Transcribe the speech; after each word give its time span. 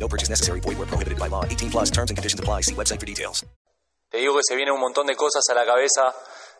No 0.00 0.08
purchase 0.08 0.30
necessary. 0.30 0.60
Void 0.60 0.78
where 0.78 0.86
prohibited 0.88 1.18
by 1.18 1.28
law. 1.28 1.44
18 1.44 1.70
plus 1.70 1.90
terms 1.90 2.10
and 2.10 2.16
conditions 2.16 2.40
apply. 2.40 2.62
See 2.62 2.74
website 2.74 2.98
for 2.98 3.06
details. 3.06 3.44
Te 4.10 4.18
digo 4.18 4.34
que 4.34 4.42
se 4.42 4.56
viene 4.56 4.72
un 4.72 4.80
montón 4.80 5.06
de 5.06 5.14
cosas 5.14 5.44
a 5.50 5.54
la 5.54 5.64
cabeza 5.64 6.12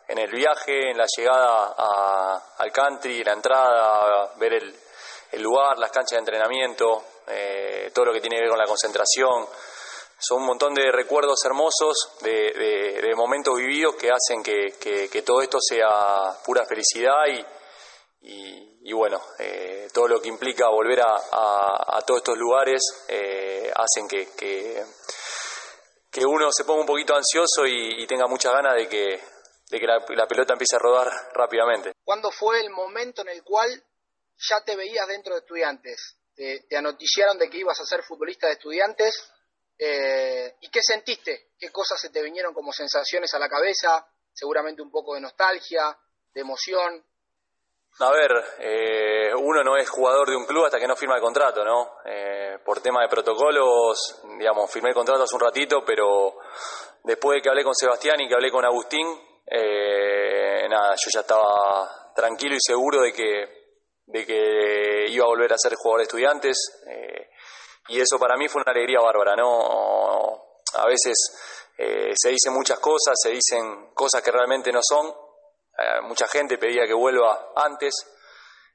en 0.07 0.17
el 0.19 0.31
viaje, 0.31 0.91
en 0.91 0.97
la 0.97 1.05
llegada 1.17 1.73
a- 1.77 2.53
al 2.59 2.71
country, 2.71 3.23
la 3.23 3.33
entrada, 3.33 4.31
ver 4.37 4.53
el, 4.53 5.41
lugar, 5.41 5.77
las 5.79 5.91
canchas 5.91 6.11
de 6.11 6.17
entrenamiento, 6.19 7.03
eh, 7.27 7.91
todo 7.93 8.05
lo 8.05 8.13
que 8.13 8.21
tiene 8.21 8.37
que 8.37 8.41
ver 8.43 8.49
con 8.51 8.59
la 8.59 8.65
concentración. 8.67 9.47
Son 10.17 10.39
un 10.41 10.45
montón 10.47 10.73
de 10.73 10.91
recuerdos 10.91 11.43
hermosos, 11.43 12.11
de, 12.21 12.31
de- 12.53 13.01
de 13.01 13.15
momentos 13.15 13.55
vividos 13.57 13.95
que 13.95 14.09
hacen 14.11 14.41
que 14.43 15.23
todo 15.25 15.41
esto 15.41 15.57
sea 15.59 15.89
pura 16.45 16.65
felicidad 16.65 17.25
y, 17.27 17.45
y- 18.21 18.79
y 18.89 18.93
bueno, 18.93 19.21
eh, 19.39 19.87
todo 19.93 20.07
lo 20.07 20.21
que 20.21 20.29
implica 20.29 20.67
volver 20.69 21.01
a, 21.01 21.05
a- 21.31 22.01
todos 22.05 22.19
estos 22.21 22.37
lugares 22.37 22.81
eh, 23.07 23.71
hacen 23.75 24.07
que, 24.07 24.27
que- 24.35 24.83
uno 26.25 26.51
se 26.51 26.63
ponga 26.65 26.81
un 26.81 26.87
poquito 26.87 27.15
ansioso 27.15 27.65
y, 27.65 28.05
tenga 28.07 28.27
muchas 28.27 28.51
ganas 28.53 28.75
de 28.75 28.87
que, 28.87 29.19
de 29.69 29.79
que 29.79 29.85
la, 29.87 30.03
la 30.09 30.27
pelota 30.27 30.53
empiece 30.53 30.75
a 30.75 30.79
rodar 30.79 31.07
rápidamente. 31.33 31.93
¿Cuándo 32.03 32.31
fue 32.31 32.59
el 32.61 32.69
momento 32.69 33.21
en 33.21 33.29
el 33.29 33.43
cual 33.43 33.69
ya 34.49 34.61
te 34.63 34.75
veías 34.75 35.07
dentro 35.07 35.33
de 35.33 35.39
estudiantes? 35.39 36.17
Te, 36.35 36.65
te 36.67 36.77
anoticiaron 36.77 37.37
de 37.37 37.49
que 37.49 37.57
ibas 37.57 37.79
a 37.79 37.85
ser 37.85 38.03
futbolista 38.03 38.47
de 38.47 38.53
estudiantes. 38.53 39.31
eh, 39.77 40.55
¿Y 40.61 40.69
qué 40.69 40.81
sentiste? 40.81 41.51
¿Qué 41.57 41.69
cosas 41.71 41.99
se 41.99 42.09
te 42.09 42.21
vinieron 42.21 42.53
como 42.53 42.71
sensaciones 42.73 43.33
a 43.33 43.39
la 43.39 43.49
cabeza? 43.49 44.05
Seguramente 44.33 44.81
un 44.81 44.91
poco 44.91 45.15
de 45.15 45.21
nostalgia, 45.21 45.97
de 46.33 46.41
emoción. 46.41 47.05
A 47.99 48.11
ver, 48.11 48.31
eh, 48.59 49.31
uno 49.35 49.63
no 49.63 49.77
es 49.77 49.89
jugador 49.89 50.29
de 50.29 50.35
un 50.35 50.45
club 50.45 50.65
hasta 50.65 50.79
que 50.79 50.87
no 50.87 50.95
firma 50.95 51.15
el 51.15 51.21
contrato, 51.21 51.63
¿no? 51.63 51.97
Eh, 52.05 52.57
por 52.65 52.81
tema 52.81 53.01
de 53.01 53.09
protocolos, 53.09 54.21
digamos, 54.39 54.71
firmé 54.71 54.89
el 54.89 54.95
contrato 54.95 55.23
hace 55.23 55.35
un 55.35 55.41
ratito, 55.41 55.83
pero 55.85 56.37
después 57.03 57.35
de 57.37 57.41
que 57.41 57.49
hablé 57.49 57.63
con 57.63 57.75
Sebastián 57.75 58.19
y 58.21 58.27
que 58.27 58.33
hablé 58.33 58.49
con 58.49 58.65
Agustín, 58.65 59.07
eh, 59.45 60.67
nada, 60.69 60.95
yo 60.95 61.09
ya 61.13 61.19
estaba 61.19 62.13
tranquilo 62.15 62.55
y 62.55 62.59
seguro 62.59 63.01
de 63.01 63.13
que, 63.13 63.45
de 64.05 64.25
que 64.25 65.05
iba 65.09 65.25
a 65.25 65.29
volver 65.29 65.53
a 65.53 65.57
ser 65.57 65.75
jugador 65.75 65.99
de 65.99 66.03
estudiantes. 66.03 66.57
eh, 66.87 67.29
y 67.87 67.99
eso 67.99 68.17
para 68.17 68.37
mí 68.37 68.47
fue 68.47 68.61
una 68.61 68.71
alegría 68.71 68.99
bárbara, 69.01 69.35
¿no? 69.35 70.41
A 70.75 70.85
veces 70.87 71.13
eh, 71.77 72.13
se 72.15 72.29
dicen 72.29 72.53
muchas 72.53 72.79
cosas, 72.79 73.15
se 73.21 73.31
dicen 73.31 73.89
cosas 73.93 74.21
que 74.21 74.31
realmente 74.31 74.71
no 74.71 74.79
son. 74.81 75.11
Mucha 76.03 76.27
gente 76.27 76.57
pedía 76.57 76.85
que 76.85 76.93
vuelva 76.93 77.51
antes. 77.55 77.93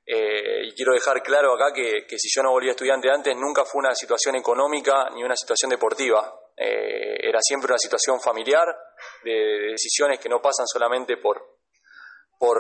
eh, 0.09 0.67
y 0.67 0.75
quiero 0.75 0.93
dejar 0.93 1.21
claro 1.23 1.53
acá 1.55 1.73
que, 1.75 2.07
que 2.07 2.19
si 2.19 2.29
yo 2.35 2.43
no 2.43 2.53
volvía 2.53 2.71
estudiante 2.71 3.11
antes, 3.11 3.35
nunca 3.37 3.65
fue 3.65 3.81
una 3.81 3.95
situación 3.95 4.37
económica 4.37 5.11
ni 5.15 5.25
una 5.25 5.35
situación 5.35 5.71
deportiva. 5.71 6.33
Eh, 6.57 7.17
era 7.29 7.41
siempre 7.43 7.73
una 7.73 7.79
situación 7.79 8.21
familiar, 8.21 8.67
de, 9.25 9.33
de 9.33 9.71
decisiones 9.73 10.21
que 10.21 10.29
no 10.29 10.41
pasan 10.41 10.67
solamente 10.67 11.17
por, 11.17 11.59
por, 12.39 12.57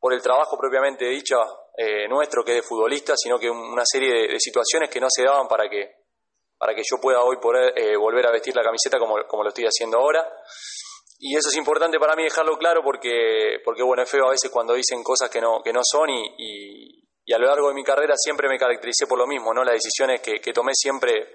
por 0.00 0.12
el 0.12 0.20
trabajo 0.20 0.58
propiamente 0.58 1.06
dicho 1.06 1.36
eh, 1.78 2.08
nuestro, 2.08 2.44
que 2.44 2.58
es 2.58 2.62
de 2.62 2.68
futbolista, 2.68 3.14
sino 3.16 3.38
que 3.38 3.48
una 3.48 3.84
serie 3.86 4.12
de, 4.12 4.32
de 4.32 4.40
situaciones 4.40 4.90
que 4.90 5.00
no 5.00 5.06
se 5.08 5.22
daban 5.22 5.46
para 5.48 5.68
que, 5.68 5.94
para 6.58 6.74
que 6.74 6.82
yo 6.84 7.00
pueda 7.00 7.22
hoy 7.22 7.36
poder 7.38 7.72
eh, 7.76 7.96
volver 7.96 8.26
a 8.26 8.32
vestir 8.32 8.54
la 8.56 8.62
camiseta 8.62 8.98
como, 8.98 9.14
como 9.26 9.42
lo 9.44 9.50
estoy 9.50 9.64
haciendo 9.64 9.98
ahora. 9.98 10.26
Y 11.18 11.36
eso 11.36 11.48
es 11.48 11.56
importante 11.56 11.98
para 11.98 12.16
mí 12.16 12.24
dejarlo 12.24 12.58
claro 12.58 12.82
porque, 12.82 13.58
porque 13.64 13.82
bueno, 13.82 14.02
es 14.02 14.10
feo 14.10 14.26
a 14.26 14.30
veces 14.30 14.50
cuando 14.50 14.74
dicen 14.74 15.02
cosas 15.02 15.30
que 15.30 15.40
no, 15.40 15.62
que 15.62 15.72
no 15.72 15.80
son 15.82 16.10
y, 16.10 16.34
y- 16.38 17.32
a 17.32 17.38
lo 17.38 17.46
largo 17.46 17.68
de 17.68 17.74
mi 17.74 17.82
carrera 17.82 18.14
siempre 18.16 18.48
me 18.48 18.58
caractericé 18.58 19.06
por 19.06 19.16
lo 19.18 19.26
mismo, 19.26 19.54
¿no? 19.54 19.64
Las 19.64 19.74
decisiones 19.74 20.20
que, 20.20 20.40
que 20.40 20.52
tomé 20.52 20.72
siempre 20.74 21.28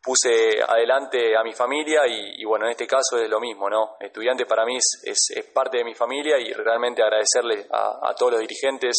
puse 0.00 0.62
adelante 0.62 1.36
a 1.36 1.42
mi 1.42 1.52
familia 1.52 2.06
y, 2.06 2.40
y, 2.40 2.44
bueno, 2.44 2.66
en 2.66 2.72
este 2.72 2.86
caso 2.86 3.18
es 3.18 3.28
lo 3.28 3.40
mismo, 3.40 3.68
¿no? 3.68 3.96
Estudiante 4.00 4.46
para 4.46 4.64
mí 4.64 4.76
es, 4.76 5.02
es- 5.04 5.36
es 5.36 5.44
parte 5.52 5.78
de 5.78 5.84
mi 5.84 5.94
familia 5.94 6.38
y 6.38 6.52
realmente 6.52 7.02
agradecerle 7.02 7.66
a, 7.72 8.10
a 8.10 8.14
todos 8.14 8.32
los 8.32 8.40
dirigentes 8.40 8.94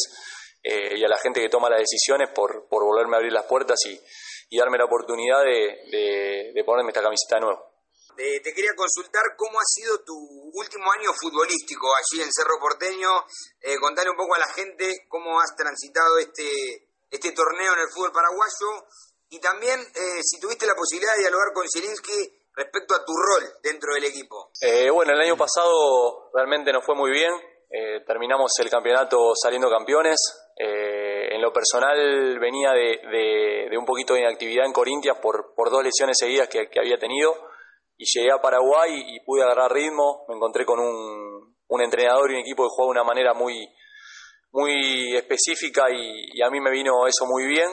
eh, 0.63 0.97
y 0.97 1.03
a 1.03 1.07
la 1.07 1.17
gente 1.17 1.39
que 1.41 1.49
toma 1.49 1.69
las 1.69 1.79
decisiones 1.79 2.29
por, 2.35 2.67
por 2.67 2.83
volverme 2.83 3.15
a 3.15 3.19
abrir 3.19 3.31
las 3.33 3.45
puertas 3.45 3.77
y, 3.85 3.97
y 4.49 4.57
darme 4.57 4.77
la 4.77 4.85
oportunidad 4.85 5.43
de, 5.43 5.77
de- 5.91 6.51
de 6.53 6.63
ponerme 6.65 6.89
esta 6.91 7.01
camiseta 7.01 7.35
de 7.35 7.41
nuevo. 7.41 7.72
Eh, 8.17 8.39
te 8.41 8.53
quería 8.53 8.75
consultar 8.75 9.23
cómo 9.37 9.59
ha 9.59 9.65
sido 9.65 9.99
tu 10.03 10.13
último 10.53 10.91
año 10.91 11.11
futbolístico 11.13 11.87
allí 11.95 12.21
en 12.21 12.29
Cerro 12.31 12.59
Porteño. 12.59 13.09
Eh, 13.61 13.75
contarle 13.79 14.11
un 14.11 14.17
poco 14.17 14.35
a 14.35 14.39
la 14.39 14.47
gente 14.47 15.05
cómo 15.09 15.39
has 15.39 15.55
transitado 15.55 16.17
este, 16.19 16.87
este 17.09 17.31
torneo 17.31 17.73
en 17.73 17.79
el 17.79 17.89
fútbol 17.89 18.11
paraguayo 18.11 18.85
y 19.29 19.39
también 19.39 19.79
eh, 19.79 20.19
si 20.21 20.39
tuviste 20.39 20.65
la 20.67 20.75
posibilidad 20.75 21.13
de 21.15 21.21
dialogar 21.21 21.53
con 21.53 21.65
Zielinski 21.67 22.13
respecto 22.55 22.93
a 22.95 23.03
tu 23.03 23.13
rol 23.13 23.49
dentro 23.63 23.95
del 23.95 24.03
equipo. 24.05 24.51
Eh, 24.61 24.89
bueno, 24.91 25.13
el 25.13 25.21
año 25.21 25.35
pasado 25.35 26.29
realmente 26.33 26.71
nos 26.71 26.85
fue 26.85 26.95
muy 26.95 27.09
bien. 27.11 27.31
Eh, 27.71 28.01
terminamos 28.05 28.51
el 28.59 28.69
campeonato 28.69 29.33
saliendo 29.35 29.69
campeones. 29.71 30.17
Eh, 30.55 31.33
en 31.33 31.41
lo 31.41 31.51
personal 31.51 32.37
venía 32.39 32.73
de, 32.73 32.99
de- 33.09 33.67
de 33.71 33.77
un 33.77 33.85
poquito 33.85 34.13
de 34.13 34.19
inactividad 34.19 34.67
en 34.67 34.73
Corintias 34.73 35.17
por, 35.19 35.55
por 35.55 35.71
dos 35.71 35.83
lesiones 35.83 36.15
seguidas 36.19 36.47
que 36.47 36.69
había 36.79 36.99
tenido. 36.99 37.33
Y 38.03 38.19
llegué 38.19 38.33
a 38.33 38.41
Paraguay 38.41 39.15
y 39.15 39.21
pude 39.21 39.43
agarrar 39.43 39.71
ritmo. 39.71 40.25
Me 40.27 40.35
encontré 40.35 40.65
con 40.65 40.77
un, 40.77 41.81
entrenador 41.81 42.29
y 42.29 42.33
un 42.33 42.41
equipo 42.41 42.63
que 42.63 42.69
jugaba 42.69 42.87
de 42.87 42.99
una 42.99 43.03
manera 43.05 43.33
muy, 43.33 43.65
muy 44.51 45.15
específica 45.15 45.85
y, 45.89 46.41
a 46.41 46.49
mí 46.49 46.59
me 46.59 46.69
vino 46.69 47.07
eso 47.07 47.25
muy 47.25 47.45
bien. 47.47 47.69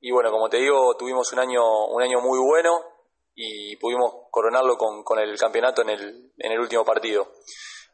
Y 0.00 0.10
bueno, 0.10 0.32
como 0.32 0.48
te 0.48 0.56
digo, 0.56 0.96
tuvimos 0.96 1.32
un 1.32 1.38
año, 1.38 1.62
un 1.90 2.02
año 2.02 2.20
muy 2.20 2.40
bueno 2.40 2.72
y 3.36 3.76
pudimos 3.76 4.26
coronarlo 4.32 4.76
con, 4.76 5.04
con 5.04 5.20
el 5.20 5.38
campeonato 5.38 5.82
en 5.82 5.90
el, 5.90 6.32
en 6.36 6.52
el 6.52 6.58
último 6.58 6.84
partido. 6.84 7.34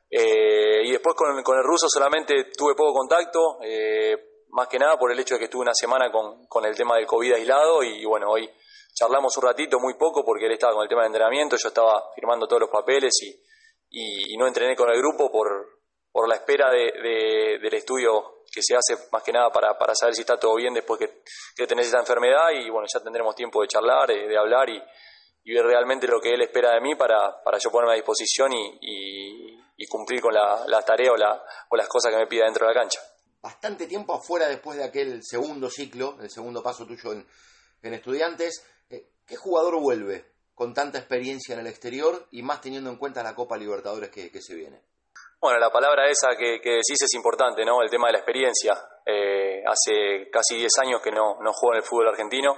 Eh, 0.08 0.84
y 0.86 0.90
después 0.90 1.14
con, 1.14 1.42
con 1.42 1.58
el 1.58 1.64
ruso 1.64 1.86
solamente 1.90 2.50
tuve 2.56 2.74
poco 2.74 2.94
contacto, 2.94 3.58
eh, 3.62 4.16
más 4.48 4.68
que 4.68 4.78
nada 4.78 4.96
por 4.96 5.12
el 5.12 5.20
hecho 5.20 5.34
de 5.34 5.40
que 5.40 5.44
estuve 5.44 5.62
una 5.62 5.74
semana 5.74 6.10
con, 6.10 6.46
con 6.46 6.64
el 6.64 6.74
tema 6.74 6.96
del 6.96 7.06
COVID 7.06 7.34
aislado 7.34 7.82
y 7.82 8.06
bueno, 8.06 8.30
hoy 8.30 8.48
charlamos 8.94 9.36
un 9.36 9.42
ratito, 9.44 9.78
muy 9.80 9.94
poco, 9.94 10.24
porque 10.24 10.46
él 10.46 10.52
estaba 10.52 10.72
con 10.74 10.82
el 10.82 10.88
tema 10.88 11.02
de 11.02 11.08
entrenamiento, 11.08 11.56
yo 11.56 11.68
estaba 11.68 12.10
firmando 12.14 12.46
todos 12.46 12.60
los 12.60 12.70
papeles 12.70 13.12
y, 13.22 13.42
y- 13.90 14.36
no 14.36 14.46
entrené 14.46 14.74
con 14.76 14.88
el 14.90 14.98
grupo 14.98 15.30
por, 15.30 15.80
por 16.12 16.28
la 16.28 16.36
espera 16.36 16.70
de- 16.70 16.92
de- 17.02 17.58
del 17.60 17.74
estudio 17.74 18.42
que 18.52 18.62
se 18.62 18.76
hace 18.76 19.08
más 19.10 19.22
que 19.22 19.32
nada 19.32 19.50
para, 19.50 19.76
para 19.76 19.94
saber 19.94 20.14
si 20.14 20.20
está 20.20 20.38
todo 20.38 20.54
bien 20.54 20.72
después 20.74 20.98
que, 21.00 21.22
que 21.56 21.66
tenés 21.66 21.86
esta 21.86 21.98
enfermedad 21.98 22.50
y 22.52 22.70
bueno, 22.70 22.86
ya 22.92 23.00
tendremos 23.02 23.34
tiempo 23.34 23.60
de 23.62 23.68
charlar, 23.68 24.10
eh, 24.12 24.28
de 24.28 24.38
hablar 24.38 24.68
y, 24.70 24.80
y 25.44 25.52
ver 25.54 25.64
realmente 25.66 26.06
lo 26.06 26.20
que 26.20 26.30
él 26.32 26.42
espera 26.42 26.72
de 26.72 26.80
mí 26.80 26.94
para, 26.94 27.42
para 27.42 27.58
yo 27.58 27.70
ponerme 27.70 27.94
a 27.94 27.96
disposición 27.96 28.52
y, 28.52 28.78
y- 28.80 29.60
y 29.76 29.86
cumplir 29.88 30.20
con 30.20 30.32
la, 30.32 30.64
la 30.68 30.82
tarea 30.82 31.10
o, 31.10 31.16
la- 31.16 31.42
o 31.68 31.76
las 31.76 31.88
cosas 31.88 32.12
que 32.12 32.18
me 32.18 32.28
pida 32.28 32.44
dentro 32.44 32.64
de 32.66 32.72
la 32.72 32.80
cancha. 32.80 33.00
bastante 33.42 33.86
tiempo 33.88 34.14
afuera 34.14 34.46
después 34.48 34.78
de 34.78 34.84
aquel 34.84 35.20
segundo 35.24 35.68
ciclo, 35.68 36.16
el 36.20 36.30
segundo 36.30 36.62
paso 36.62 36.86
tuyo 36.86 37.12
en, 37.12 37.26
en 37.82 37.94
estudiantes. 37.94 38.64
¿Qué 39.26 39.36
jugador 39.36 39.80
vuelve 39.80 40.24
con 40.54 40.74
tanta 40.74 40.98
experiencia 40.98 41.54
en 41.54 41.60
el 41.60 41.66
exterior 41.66 42.26
y 42.30 42.42
más 42.42 42.60
teniendo 42.60 42.90
en 42.90 42.96
cuenta 42.96 43.22
la 43.22 43.34
Copa 43.34 43.56
Libertadores 43.56 44.10
que, 44.10 44.40
se 44.40 44.54
viene? 44.54 44.82
Bueno, 45.40 45.58
la 45.58 45.70
palabra 45.70 46.08
esa 46.08 46.36
que, 46.36 46.58
decís 46.58 47.02
es 47.02 47.14
importante, 47.14 47.64
¿no? 47.64 47.82
El 47.82 47.90
tema 47.90 48.08
de 48.08 48.12
la 48.12 48.18
experiencia. 48.18 48.74
Eh, 49.06 49.62
hace 49.66 50.30
casi 50.30 50.56
10 50.56 50.72
años 50.82 51.00
que 51.02 51.10
no, 51.10 51.36
no 51.40 51.52
juego 51.52 51.74
en 51.74 51.78
el 51.78 51.82
fútbol 51.82 52.08
argentino. 52.08 52.54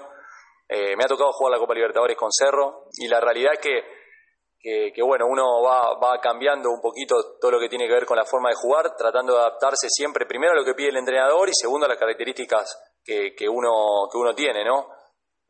Eh, 0.69 0.97
me 0.97 1.05
ha 1.05 1.09
tocado 1.09 1.33
jugar 1.33 1.53
la 1.53 1.59
Copa 1.59 1.75
Libertadores 1.75 2.17
con 2.17 2.31
Cerro 2.33 2.89
y 2.99 3.07
la 3.07 3.21
realidad 3.21 3.53
es 3.55 3.61
que, 3.61 4.93
que, 4.93 5.03
bueno, 5.03 5.27
uno 5.29 5.63
va, 5.63 6.19
cambiando 6.21 6.71
un 6.71 6.81
poquito 6.81 7.39
todo 7.41 7.53
lo 7.53 7.61
que 7.61 7.69
tiene 7.69 7.87
que 7.87 7.95
ver 7.95 8.05
con 8.07 8.17
la 8.17 8.25
forma 8.25 8.49
de 8.49 8.57
jugar, 8.57 8.97
tratando 8.97 9.35
de 9.35 9.41
adaptarse 9.41 9.87
siempre, 9.89 10.27
primero 10.27 10.53
a 10.53 10.57
lo 10.57 10.65
que 10.65 10.75
pide 10.75 10.89
el 10.89 10.97
entrenador 10.97 11.49
y 11.49 11.53
segundo 11.55 11.87
a 11.87 11.89
las 11.89 11.99
características 11.99 12.97
que, 13.05 13.49
uno, 13.49 14.09
que 14.11 14.19
uno 14.19 14.35
tiene, 14.35 14.65
¿no? 14.65 14.89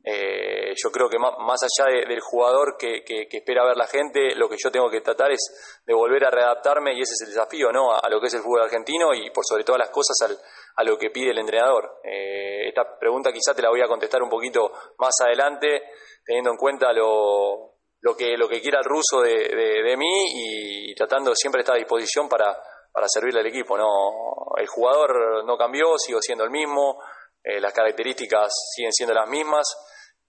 Eh, 0.09 0.73
yo 0.77 0.93
creo 0.93 1.09
que 1.09 1.19
más, 1.19 1.33
más 1.41 1.59
allá 1.65 1.91
de- 1.91 2.07
del 2.07 2.21
jugador 2.21 2.77
que, 2.79 3.03
que- 3.05 3.27
espera 3.29 3.65
ver 3.67 3.77
la 3.77 3.89
gente, 3.89 4.37
lo 4.37 4.49
que 4.49 4.55
yo 4.57 4.71
tengo 4.71 4.89
que 4.89 5.01
tratar 5.01 5.33
es 5.33 5.81
de 5.85 5.93
volver 5.95 6.25
a 6.25 6.31
readaptarme 6.31 6.93
y 6.95 7.01
ese 7.01 7.15
es 7.15 7.23
el 7.23 7.35
desafío, 7.35 7.73
¿no? 7.73 7.91
A, 7.93 8.09
lo 8.09 8.21
que 8.21 8.29
es 8.29 8.35
el 8.35 8.43
fútbol 8.43 8.63
argentino 8.63 9.13
y 9.13 9.31
por 9.31 9.45
sobre 9.45 9.65
todas 9.65 9.81
las 9.81 9.91
cosas 9.91 10.17
al- 10.23 10.39
a 10.77 10.85
lo 10.85 10.97
que 10.97 11.11
pide 11.11 11.33
el 11.33 11.39
entrenador. 11.39 11.99
Eh, 12.05 12.69
esta 12.69 12.97
pregunta 13.01 13.33
quizá 13.33 13.53
te 13.53 13.63
la 13.63 13.71
voy 13.71 13.81
a 13.83 13.89
contestar 13.89 14.23
un 14.23 14.31
poquito 14.31 14.71
más 14.99 15.15
adelante, 15.25 15.83
teniendo 16.25 16.53
en 16.53 16.57
cuenta 16.57 16.93
lo, 16.93 17.73
lo 18.01 18.17
que 18.17 18.37
lo 18.37 18.49
que 18.49 18.61
quiera 18.61 18.79
el 18.79 18.85
ruso 18.85 19.21
de, 19.23 19.49
de, 19.83 19.97
mí 19.97 20.91
y, 20.91 20.95
tratando 20.95 21.35
siempre 21.35 21.63
estar 21.63 21.75
a 21.75 21.79
disposición 21.79 22.29
para, 22.29 22.57
para 22.93 23.09
servirle 23.09 23.41
al 23.41 23.47
equipo. 23.47 23.77
No, 23.77 24.55
el 24.57 24.69
jugador 24.69 25.45
no 25.45 25.59
cambió, 25.59 25.99
sigo 25.99 26.21
siendo 26.21 26.45
el 26.45 26.51
mismo, 26.51 27.03
eh, 27.43 27.61
las 27.61 27.73
características 27.73 28.53
siguen 28.73 28.93
siendo 28.93 29.13
las 29.15 29.29
mismas 29.29 29.67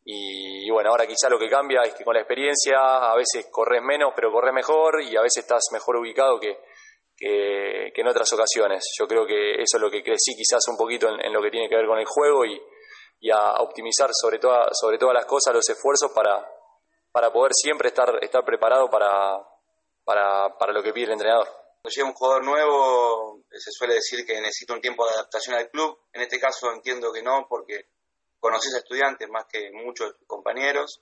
y, 0.09 0.69
bueno, 0.71 0.91
ahora 0.91 1.05
quizá 1.05 1.27
lo 1.27 1.37
que 1.37 1.49
cambia 1.49 1.81
es 1.81 1.93
que 1.93 2.05
con 2.05 2.13
la 2.13 2.21
experiencia 2.21 2.79
a 2.79 3.13
veces 3.17 3.47
corres 3.51 3.81
menos, 3.83 4.13
pero 4.15 4.31
corres 4.31 4.53
mejor 4.53 5.01
y 5.01 5.17
a 5.17 5.21
veces 5.21 5.43
estás 5.43 5.65
mejor 5.73 5.97
ubicado 5.97 6.39
que, 6.39 6.59
que, 7.13 7.91
en 7.93 8.07
otras 8.07 8.31
ocasiones. 8.31 8.85
Yo 8.97 9.05
creo 9.05 9.25
que 9.27 9.55
eso 9.55 9.75
es 9.75 9.81
lo 9.81 9.91
que 9.91 10.01
crecí 10.01 10.33
quizás 10.33 10.65
un 10.69 10.77
poquito 10.77 11.09
en, 11.09 11.33
lo 11.33 11.41
que 11.41 11.51
tiene 11.51 11.67
que 11.67 11.75
ver 11.75 11.87
con 11.87 11.99
el 11.99 12.05
juego 12.05 12.45
y, 12.45 12.57
y 13.19 13.31
a 13.31 13.55
optimizar 13.59 14.09
sobre, 14.13 14.39
toda, 14.39 14.69
sobre 14.71 14.97
todas 14.97 15.13
las 15.13 15.25
cosas 15.25 15.53
los 15.53 15.67
esfuerzos 15.67 16.09
para, 16.15 16.49
para 17.11 17.29
poder 17.33 17.51
siempre 17.53 17.89
estar, 17.89 18.17
estar 18.21 18.45
preparado 18.45 18.89
para, 18.89 19.45
para, 20.05 20.57
para 20.57 20.71
lo 20.71 20.81
que 20.81 20.93
pide 20.93 21.07
el 21.07 21.11
entrenador. 21.11 21.47
Cuando 21.47 21.89
llega 21.93 22.07
un 22.07 22.13
jugador 22.13 22.45
nuevo, 22.45 23.43
se 23.51 23.71
suele 23.71 23.95
decir 23.95 24.25
que 24.25 24.39
necesita 24.39 24.73
un 24.73 24.79
tiempo 24.79 25.05
de 25.05 25.15
adaptación 25.15 25.57
al 25.57 25.69
club. 25.69 25.99
En 26.13 26.21
este 26.21 26.39
caso 26.39 26.71
entiendo 26.71 27.11
que 27.11 27.21
no, 27.21 27.45
porque 27.49 27.89
conoces 28.39 28.73
a 28.75 28.79
estudiantes 28.79 29.27
más 29.29 29.45
que 29.45 29.71
muchos 29.71 30.15
compañeros, 30.25 31.01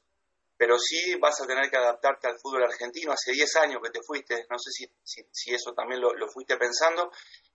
pero 0.58 0.78
sí 0.80 1.16
vas 1.16 1.40
a 1.42 1.48
tener 1.48 1.70
que 1.70 1.78
adaptarte 1.78 2.28
al 2.28 2.40
fútbol 2.40 2.64
argentino. 2.64 3.12
Hace 3.12 3.32
10 3.34 3.56
años 3.58 3.82
que 3.84 3.90
te 3.90 4.02
fuiste, 4.02 4.46
no 4.50 4.58
sé 4.58 4.72
si, 4.72 4.90
si, 5.32 5.54
eso 5.54 5.74
también 5.74 6.02
lo, 6.02 6.14
lo, 6.14 6.30
fuiste 6.30 6.56
pensando, 6.58 7.12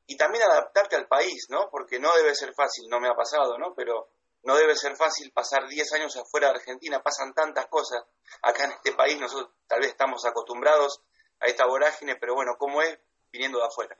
y 0.06 0.16
también 0.16 0.44
adaptarte 0.44 0.96
al 0.96 1.06
país, 1.08 1.46
¿no? 1.48 1.68
Porque 1.70 1.98
no 1.98 2.14
debe 2.16 2.34
ser 2.34 2.52
fácil, 2.54 2.88
no 2.88 3.00
me 3.00 3.08
ha 3.08 3.14
pasado, 3.14 3.56
¿no? 3.58 3.74
Pero 3.74 4.10
no 4.42 4.56
debe 4.56 4.74
ser 4.74 4.96
fácil 4.96 5.32
pasar 5.32 5.66
10 5.68 5.92
años 5.94 6.16
afuera 6.16 6.48
de 6.48 6.58
Argentina, 6.58 7.02
pasan 7.02 7.32
tantas 7.34 7.66
cosas. 7.66 8.02
Acá 8.42 8.64
en 8.64 8.72
este 8.72 8.92
país 8.92 9.18
nosotros 9.18 9.50
tal 9.66 9.80
vez 9.80 9.90
estamos 9.90 10.24
acostumbrados 10.24 11.02
a 11.40 11.46
esta 11.46 11.66
vorágine, 11.66 12.16
pero 12.16 12.34
bueno, 12.34 12.52
¿cómo 12.58 12.82
es 12.82 12.98
viniendo 13.32 13.58
de 13.58 13.66
afuera? 13.66 13.96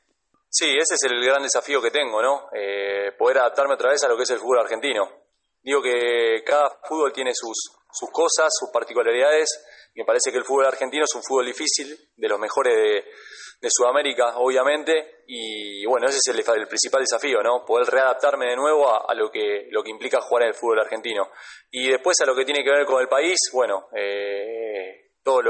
Sí, 0.48 0.66
ese 0.66 0.94
es 0.94 1.02
el 1.04 1.24
gran 1.24 1.42
desafío 1.42 1.80
que 1.80 1.90
tengo, 1.90 2.20
¿no? 2.20 2.48
Eh, 2.52 3.12
poder 3.16 3.38
adaptarme 3.38 3.74
otra 3.74 3.90
vez 3.90 4.02
a 4.02 4.08
lo 4.08 4.16
que 4.16 4.24
es 4.24 4.30
el 4.30 4.40
fútbol 4.40 4.60
argentino. 4.60 5.08
Digo 5.62 5.82
que 5.82 6.42
cada 6.44 6.70
fútbol 6.88 7.12
tiene 7.12 7.32
sus, 7.34 7.56
sus 7.92 8.10
cosas, 8.10 8.48
sus 8.58 8.70
particularidades, 8.70 9.48
me 9.94 10.04
parece 10.04 10.30
que 10.30 10.38
el 10.38 10.44
fútbol 10.44 10.66
argentino 10.66 11.04
es 11.04 11.14
un 11.14 11.22
fútbol 11.22 11.46
difícil, 11.46 11.96
de 12.16 12.28
los 12.28 12.38
mejores 12.38 12.74
de, 12.76 13.04
de 13.60 13.68
Sudamérica, 13.70 14.38
obviamente, 14.38 15.24
y 15.26 15.84
bueno, 15.84 16.06
ese 16.06 16.18
es 16.18 16.26
el, 16.28 16.66
principal 16.66 17.02
desafío, 17.02 17.42
¿no? 17.42 17.64
Poder 17.64 17.88
readaptarme 17.88 18.46
de 18.46 18.56
nuevo 18.56 18.88
a, 18.88 19.14
lo, 19.14 19.30
que, 19.30 19.68
lo 19.70 19.82
que 19.82 19.90
implica 19.90 20.20
jugar 20.20 20.44
en 20.44 20.48
el 20.48 20.54
fútbol 20.54 20.80
argentino. 20.80 21.30
Y 21.70 21.88
después 21.90 22.18
a 22.20 22.26
lo 22.26 22.34
que 22.34 22.44
tiene 22.44 22.64
que 22.64 22.70
ver 22.70 22.86
con 22.86 23.02
el 23.02 23.08
país, 23.08 23.38
bueno, 23.52 23.88
eh, 23.94 25.12
todos 25.22 25.44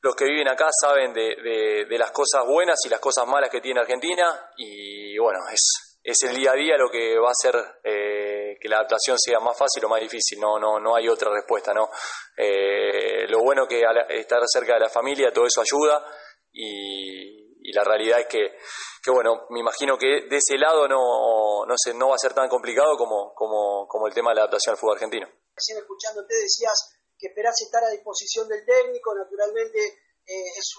los 0.00 0.16
que 0.16 0.24
viven 0.24 0.48
acá 0.48 0.68
saben 0.80 1.12
de, 1.12 1.86
de, 1.88 1.98
las 1.98 2.10
cosas 2.10 2.46
buenas 2.46 2.78
y 2.86 2.88
las 2.88 3.00
cosas 3.00 3.26
malas 3.26 3.50
que 3.50 3.60
tiene 3.60 3.80
Argentina, 3.80 4.50
y 4.56 5.18
bueno, 5.18 5.40
es, 5.52 5.83
es 6.04 6.22
el 6.24 6.36
día 6.36 6.52
a 6.52 6.54
día 6.54 6.76
lo 6.76 6.90
que 6.90 7.18
va 7.18 7.28
a 7.28 7.32
hacer 7.32 7.80
eh, 7.82 8.58
que 8.60 8.68
la 8.68 8.76
adaptación 8.76 9.18
sea 9.18 9.40
más 9.40 9.56
fácil 9.56 9.82
o 9.86 9.88
más 9.88 10.00
difícil, 10.00 10.38
no, 10.38 10.58
no, 10.58 10.78
no 10.78 10.94
hay 10.94 11.08
otra 11.08 11.32
respuesta, 11.32 11.72
¿no? 11.72 11.88
Eh, 12.36 13.26
lo 13.26 13.40
bueno 13.40 13.66
que 13.66 13.82
estar 14.10 14.40
cerca 14.46 14.74
de 14.74 14.80
la 14.80 14.90
familia, 14.90 15.32
todo 15.32 15.46
eso 15.46 15.62
ayuda, 15.62 16.04
y, 16.52 17.42
la 17.72 17.82
realidad 17.82 18.20
es 18.20 18.26
que, 18.26 18.54
que, 19.02 19.10
bueno, 19.10 19.46
me 19.50 19.58
imagino 19.58 19.98
que 19.98 20.28
de 20.28 20.36
ese 20.36 20.56
lado 20.58 20.86
no, 20.86 21.66
no, 21.66 21.74
no 21.74 22.08
va 22.10 22.14
a 22.14 22.18
ser 22.18 22.32
tan 22.32 22.48
complicado 22.48 22.96
como, 22.96 23.34
como, 23.34 23.88
como 23.88 24.06
el 24.06 24.14
tema 24.14 24.30
de 24.30 24.36
la 24.36 24.40
adaptación 24.42 24.74
al 24.74 24.78
fútbol 24.78 24.94
argentino. 24.94 25.26
Recién 25.56 25.78
escuchándote 25.78 26.34
decías 26.34 26.94
que 27.18 27.28
esperás 27.28 27.60
estar 27.62 27.82
a 27.82 27.90
disposición 27.90 28.46
del 28.46 28.64
técnico, 28.64 29.12
naturalmente 29.16 29.80
eh, 29.80 30.50
es 30.56 30.70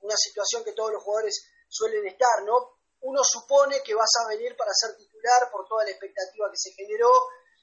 una 0.00 0.16
situación 0.16 0.64
que 0.64 0.72
todos 0.72 0.90
los 0.90 1.02
jugadores 1.04 1.46
suelen 1.68 2.04
estar, 2.06 2.42
¿no? 2.44 2.75
Uno 3.16 3.24
supone 3.24 3.80
que 3.80 3.96
vas 3.96 4.12
a 4.20 4.28
venir 4.28 4.54
para 4.60 4.76
ser 4.76 4.94
titular 4.94 5.48
por 5.50 5.64
toda 5.64 5.88
la 5.88 5.90
expectativa 5.90 6.52
que 6.52 6.60
se 6.60 6.76
generó, 6.76 7.08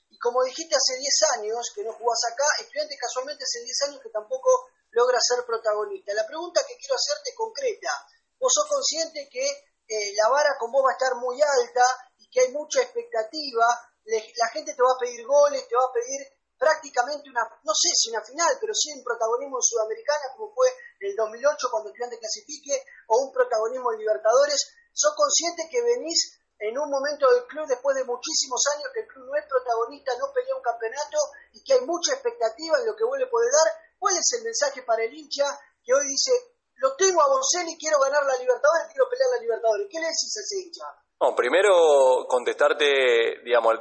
y 0.09 0.17
como 0.17 0.41
dijiste 0.41 0.73
hace 0.73 0.97
10 0.97 1.37
años 1.37 1.69
que 1.75 1.83
no 1.85 1.93
jugás 1.93 2.25
acá, 2.25 2.45
estudiantes 2.57 2.97
casualmente 2.97 3.45
hace 3.45 3.61
10 3.61 3.81
años 3.85 4.01
que 4.01 4.09
tampoco 4.09 4.49
logra 4.89 5.21
ser 5.21 5.45
protagonista. 5.45 6.11
La 6.17 6.25
pregunta 6.25 6.65
que 6.65 6.73
quiero 6.81 6.95
hacerte 6.97 7.37
concreta. 7.37 7.93
¿Vos 8.41 8.49
sos 8.49 8.65
consciente 8.65 9.29
que 9.29 9.45
eh, 9.45 10.17
la 10.17 10.33
vara 10.33 10.57
con 10.57 10.71
vos 10.71 10.81
va 10.81 10.89
a 10.89 10.97
estar 10.97 11.13
muy 11.21 11.37
alta 11.37 11.85
y 12.17 12.27
que 12.33 12.41
hay 12.41 12.51
mucha 12.51 12.81
expectativa? 12.81 13.65
la 14.09 14.47
gente 14.49 14.73
te 14.73 14.81
va 14.81 14.89
a 14.89 14.99
pedir 14.99 15.23
goles, 15.23 15.67
te 15.69 15.77
va 15.77 15.85
a 15.85 15.93
pedir 15.93 16.27
prácticamente 16.57 17.29
una, 17.29 17.45
no 17.63 17.73
sé 17.77 17.93
si 17.93 18.09
una 18.09 18.25
final, 18.25 18.57
pero 18.59 18.73
sí 18.73 18.91
un 18.91 19.03
protagonismo 19.03 19.59
en 19.59 19.63
Sudamericana, 19.63 20.33
como 20.35 20.51
fue 20.51 20.67
en 20.99 21.11
el 21.11 21.15
2008 21.15 21.67
cuando 21.69 21.89
el 21.89 21.95
cliente 21.95 22.19
clasifique, 22.19 22.83
o 23.07 23.21
un 23.21 23.31
protagonismo 23.31 23.93
en 23.93 23.99
Libertadores. 23.99 24.59
¿Sos 24.93 25.13
consciente 25.17 25.67
que 25.69 25.81
venís 25.81 26.39
en 26.59 26.77
un 26.77 26.89
momento 26.89 27.27
del 27.33 27.43
club 27.49 27.65
después 27.67 27.97
de 27.97 28.05
muchísimos 28.05 28.61
años 28.77 28.87
que 28.93 29.01
el 29.01 29.07
club 29.07 29.25
no 29.25 29.35
es 29.35 29.45
protagonista, 29.49 30.13
no 30.21 30.31
pelea 30.31 30.55
un 30.55 30.61
campeonato 30.61 31.17
y 31.51 31.63
que 31.63 31.73
hay 31.73 31.81
mucha 31.81 32.13
expectativa 32.13 32.77
en 32.79 32.85
lo 32.85 32.95
que 32.95 33.03
vuelve 33.03 33.25
a 33.25 33.33
poder 33.33 33.51
dar? 33.51 33.73
¿Cuál 33.97 34.15
es 34.15 34.27
el 34.37 34.43
mensaje 34.45 34.83
para 34.83 35.03
el 35.03 35.13
hincha 35.13 35.49
que 35.83 35.93
hoy 35.93 36.05
dice, 36.07 36.31
lo 36.77 36.95
tengo 36.95 37.21
a 37.21 37.27
Bocelli, 37.27 37.75
quiero 37.77 37.99
ganar 37.99 38.23
la 38.23 38.37
Libertadores, 38.37 38.87
quiero 38.93 39.09
pelear 39.09 39.29
la 39.33 39.41
Libertadores? 39.41 39.87
¿Qué 39.89 39.99
le 39.99 40.07
decís 40.07 40.33
a 40.37 40.41
ese 40.45 40.55
hincha? 40.61 40.87
No, 41.19 41.35
primero 41.35 42.25
contestarte, 42.27 43.41
digamos, 43.43 43.73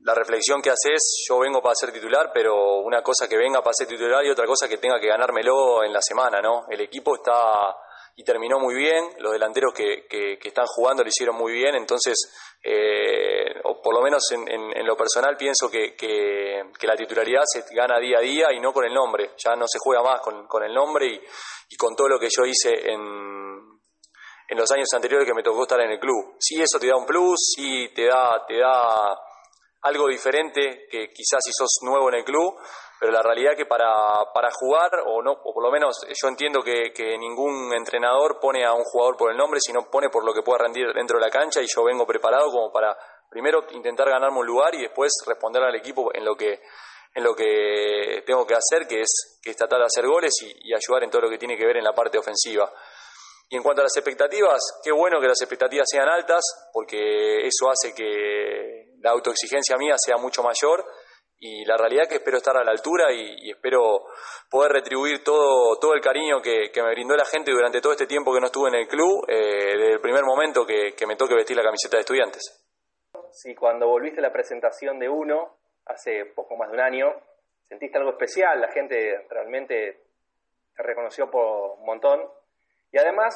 la 0.00 0.14
reflexión 0.14 0.60
que 0.60 0.70
haces, 0.70 1.24
yo 1.26 1.38
vengo 1.38 1.62
para 1.62 1.74
ser 1.74 1.92
titular, 1.92 2.30
pero 2.32 2.80
una 2.84 3.02
cosa 3.02 3.26
que 3.26 3.36
venga 3.36 3.62
para 3.62 3.72
ser 3.72 3.88
titular 3.88 4.24
y 4.24 4.30
otra 4.30 4.46
cosa 4.46 4.68
que 4.68 4.78
tenga 4.78 5.00
que 5.00 5.08
ganármelo 5.08 5.82
en 5.82 5.92
la 5.92 6.02
semana, 6.02 6.40
¿no? 6.42 6.66
El 6.68 6.80
equipo 6.82 7.16
está 7.16 7.74
y 8.16 8.22
terminó 8.22 8.58
muy 8.60 8.74
bien, 8.74 9.04
los 9.18 9.32
delanteros 9.32 9.72
que, 9.74 10.06
que, 10.08 10.38
están 10.42 10.66
jugando 10.66 11.02
lo 11.02 11.08
hicieron 11.08 11.36
muy 11.36 11.52
bien, 11.52 11.74
entonces, 11.74 12.14
eh, 12.62 13.60
o 13.64 13.82
por 13.82 13.94
lo 13.94 14.02
menos 14.02 14.22
en, 14.30 14.48
en, 14.48 14.86
lo 14.86 14.96
personal 14.96 15.36
pienso 15.36 15.68
que, 15.68 15.96
que, 15.96 16.62
la 16.82 16.94
titularidad 16.94 17.42
se 17.44 17.64
gana 17.74 17.98
día 17.98 18.18
a 18.18 18.20
día 18.20 18.46
y 18.52 18.60
no 18.60 18.72
con 18.72 18.84
el 18.84 18.94
nombre, 18.94 19.32
ya 19.36 19.56
no 19.56 19.66
se 19.66 19.78
juega 19.80 20.02
más 20.02 20.20
con, 20.20 20.46
con 20.46 20.62
el 20.62 20.72
nombre 20.72 21.06
y, 21.06 21.20
y, 21.70 21.76
con 21.76 21.96
todo 21.96 22.08
lo 22.08 22.18
que 22.18 22.28
yo 22.30 22.44
hice 22.44 22.70
en, 22.92 23.00
en 24.48 24.58
los 24.58 24.70
años 24.70 24.88
anteriores 24.94 25.26
que 25.26 25.34
me 25.34 25.42
tocó 25.42 25.62
estar 25.62 25.80
en 25.80 25.90
el 25.90 25.98
club. 25.98 26.36
Sí, 26.38 26.60
eso 26.60 26.78
te 26.78 26.86
da 26.86 26.96
un 26.96 27.06
plus, 27.06 27.54
sí 27.56 27.90
te 27.94 28.06
da, 28.06 28.44
te 28.46 28.58
da 28.58 29.18
algo 29.82 30.08
diferente 30.08 30.86
que 30.90 31.08
quizás 31.08 31.40
si 31.44 31.50
sos 31.52 31.78
nuevo 31.82 32.08
en 32.10 32.16
el 32.16 32.24
club, 32.24 32.54
pero 32.98 33.12
la 33.12 33.22
realidad 33.22 33.52
es 33.52 33.58
que 33.58 33.66
para, 33.66 33.86
para 34.32 34.50
jugar, 34.50 34.90
o 35.06 35.22
no, 35.22 35.32
o 35.32 35.52
por 35.52 35.62
lo 35.62 35.70
menos 35.70 36.06
yo 36.08 36.28
entiendo 36.28 36.62
que, 36.62 36.92
que, 36.94 37.18
ningún 37.18 37.72
entrenador 37.74 38.38
pone 38.40 38.64
a 38.64 38.72
un 38.72 38.84
jugador 38.84 39.16
por 39.16 39.30
el 39.30 39.36
nombre, 39.36 39.60
sino 39.60 39.90
pone 39.90 40.08
por 40.08 40.24
lo 40.24 40.32
que 40.32 40.42
pueda 40.42 40.64
rendir 40.64 40.92
dentro 40.94 41.18
de 41.18 41.24
la 41.24 41.30
cancha 41.30 41.60
y 41.60 41.66
yo 41.66 41.84
vengo 41.84 42.06
preparado 42.06 42.50
como 42.50 42.72
para 42.72 42.96
primero 43.28 43.64
intentar 43.72 44.08
ganarme 44.08 44.38
un 44.38 44.46
lugar 44.46 44.74
y 44.74 44.82
después 44.82 45.12
responder 45.26 45.62
al 45.62 45.74
equipo 45.74 46.14
en 46.14 46.24
lo 46.24 46.36
que 46.36 46.60
en 47.14 47.22
lo 47.22 47.34
que 47.34 48.24
tengo 48.26 48.44
que 48.44 48.54
hacer, 48.54 48.88
que 48.88 49.00
es, 49.00 49.38
que 49.40 49.50
es 49.50 49.56
tratar 49.56 49.78
de 49.78 49.84
hacer 49.84 50.04
goles 50.04 50.32
y, 50.42 50.70
y 50.70 50.74
ayudar 50.74 51.04
en 51.04 51.10
todo 51.10 51.22
lo 51.22 51.30
que 51.30 51.38
tiene 51.38 51.56
que 51.56 51.64
ver 51.64 51.76
en 51.76 51.84
la 51.84 51.92
parte 51.92 52.18
ofensiva. 52.18 52.72
Y 53.48 53.56
en 53.56 53.62
cuanto 53.62 53.82
a 53.82 53.84
las 53.84 53.96
expectativas, 53.96 54.80
qué 54.82 54.90
bueno 54.90 55.20
que 55.20 55.28
las 55.28 55.40
expectativas 55.40 55.86
sean 55.88 56.08
altas, 56.08 56.42
porque 56.72 57.46
eso 57.46 57.70
hace 57.70 57.94
que 57.94 58.94
la 59.00 59.10
autoexigencia 59.10 59.76
mía 59.76 59.94
sea 59.96 60.16
mucho 60.16 60.42
mayor 60.42 60.84
y 61.46 61.62
la 61.66 61.76
realidad 61.76 62.04
es 62.04 62.08
que 62.08 62.14
espero 62.14 62.38
estar 62.38 62.56
a 62.56 62.64
la 62.64 62.70
altura 62.70 63.12
y, 63.12 63.50
espero 63.50 64.06
poder 64.50 64.72
retribuir 64.72 65.22
todo, 65.22 65.78
todo 65.78 65.92
el 65.92 66.00
cariño 66.00 66.40
que, 66.40 66.70
me 66.74 66.90
brindó 66.92 67.14
la 67.16 67.26
gente 67.26 67.52
durante 67.52 67.82
todo 67.82 67.92
este 67.92 68.06
tiempo 68.06 68.32
que 68.32 68.40
no 68.40 68.46
estuve 68.46 68.70
en 68.70 68.76
el 68.76 68.88
club, 68.88 69.26
eh, 69.28 69.76
desde 69.76 69.92
el 69.92 70.00
primer 70.00 70.24
momento 70.24 70.64
que, 70.64 70.94
me 71.06 71.16
toque 71.16 71.34
vestir 71.34 71.54
la 71.54 71.62
camiseta 71.62 71.98
de 71.98 72.00
estudiantes. 72.00 72.66
Si 73.30 73.54
cuando 73.54 73.86
volviste 73.86 74.20
a 74.20 74.22
la 74.22 74.32
presentación 74.32 74.98
de 74.98 75.06
uno, 75.06 75.58
hace 75.84 76.24
poco 76.34 76.56
más 76.56 76.70
de 76.70 76.76
un 76.76 76.80
año, 76.80 77.12
sentiste 77.68 77.98
algo 77.98 78.12
especial, 78.12 78.58
la 78.58 78.72
gente 78.72 79.26
realmente 79.28 80.00
te 80.74 80.82
reconoció 80.82 81.30
por 81.30 81.78
un 81.78 81.84
montón. 81.84 82.22
Y 82.90 82.96
además, 82.96 83.34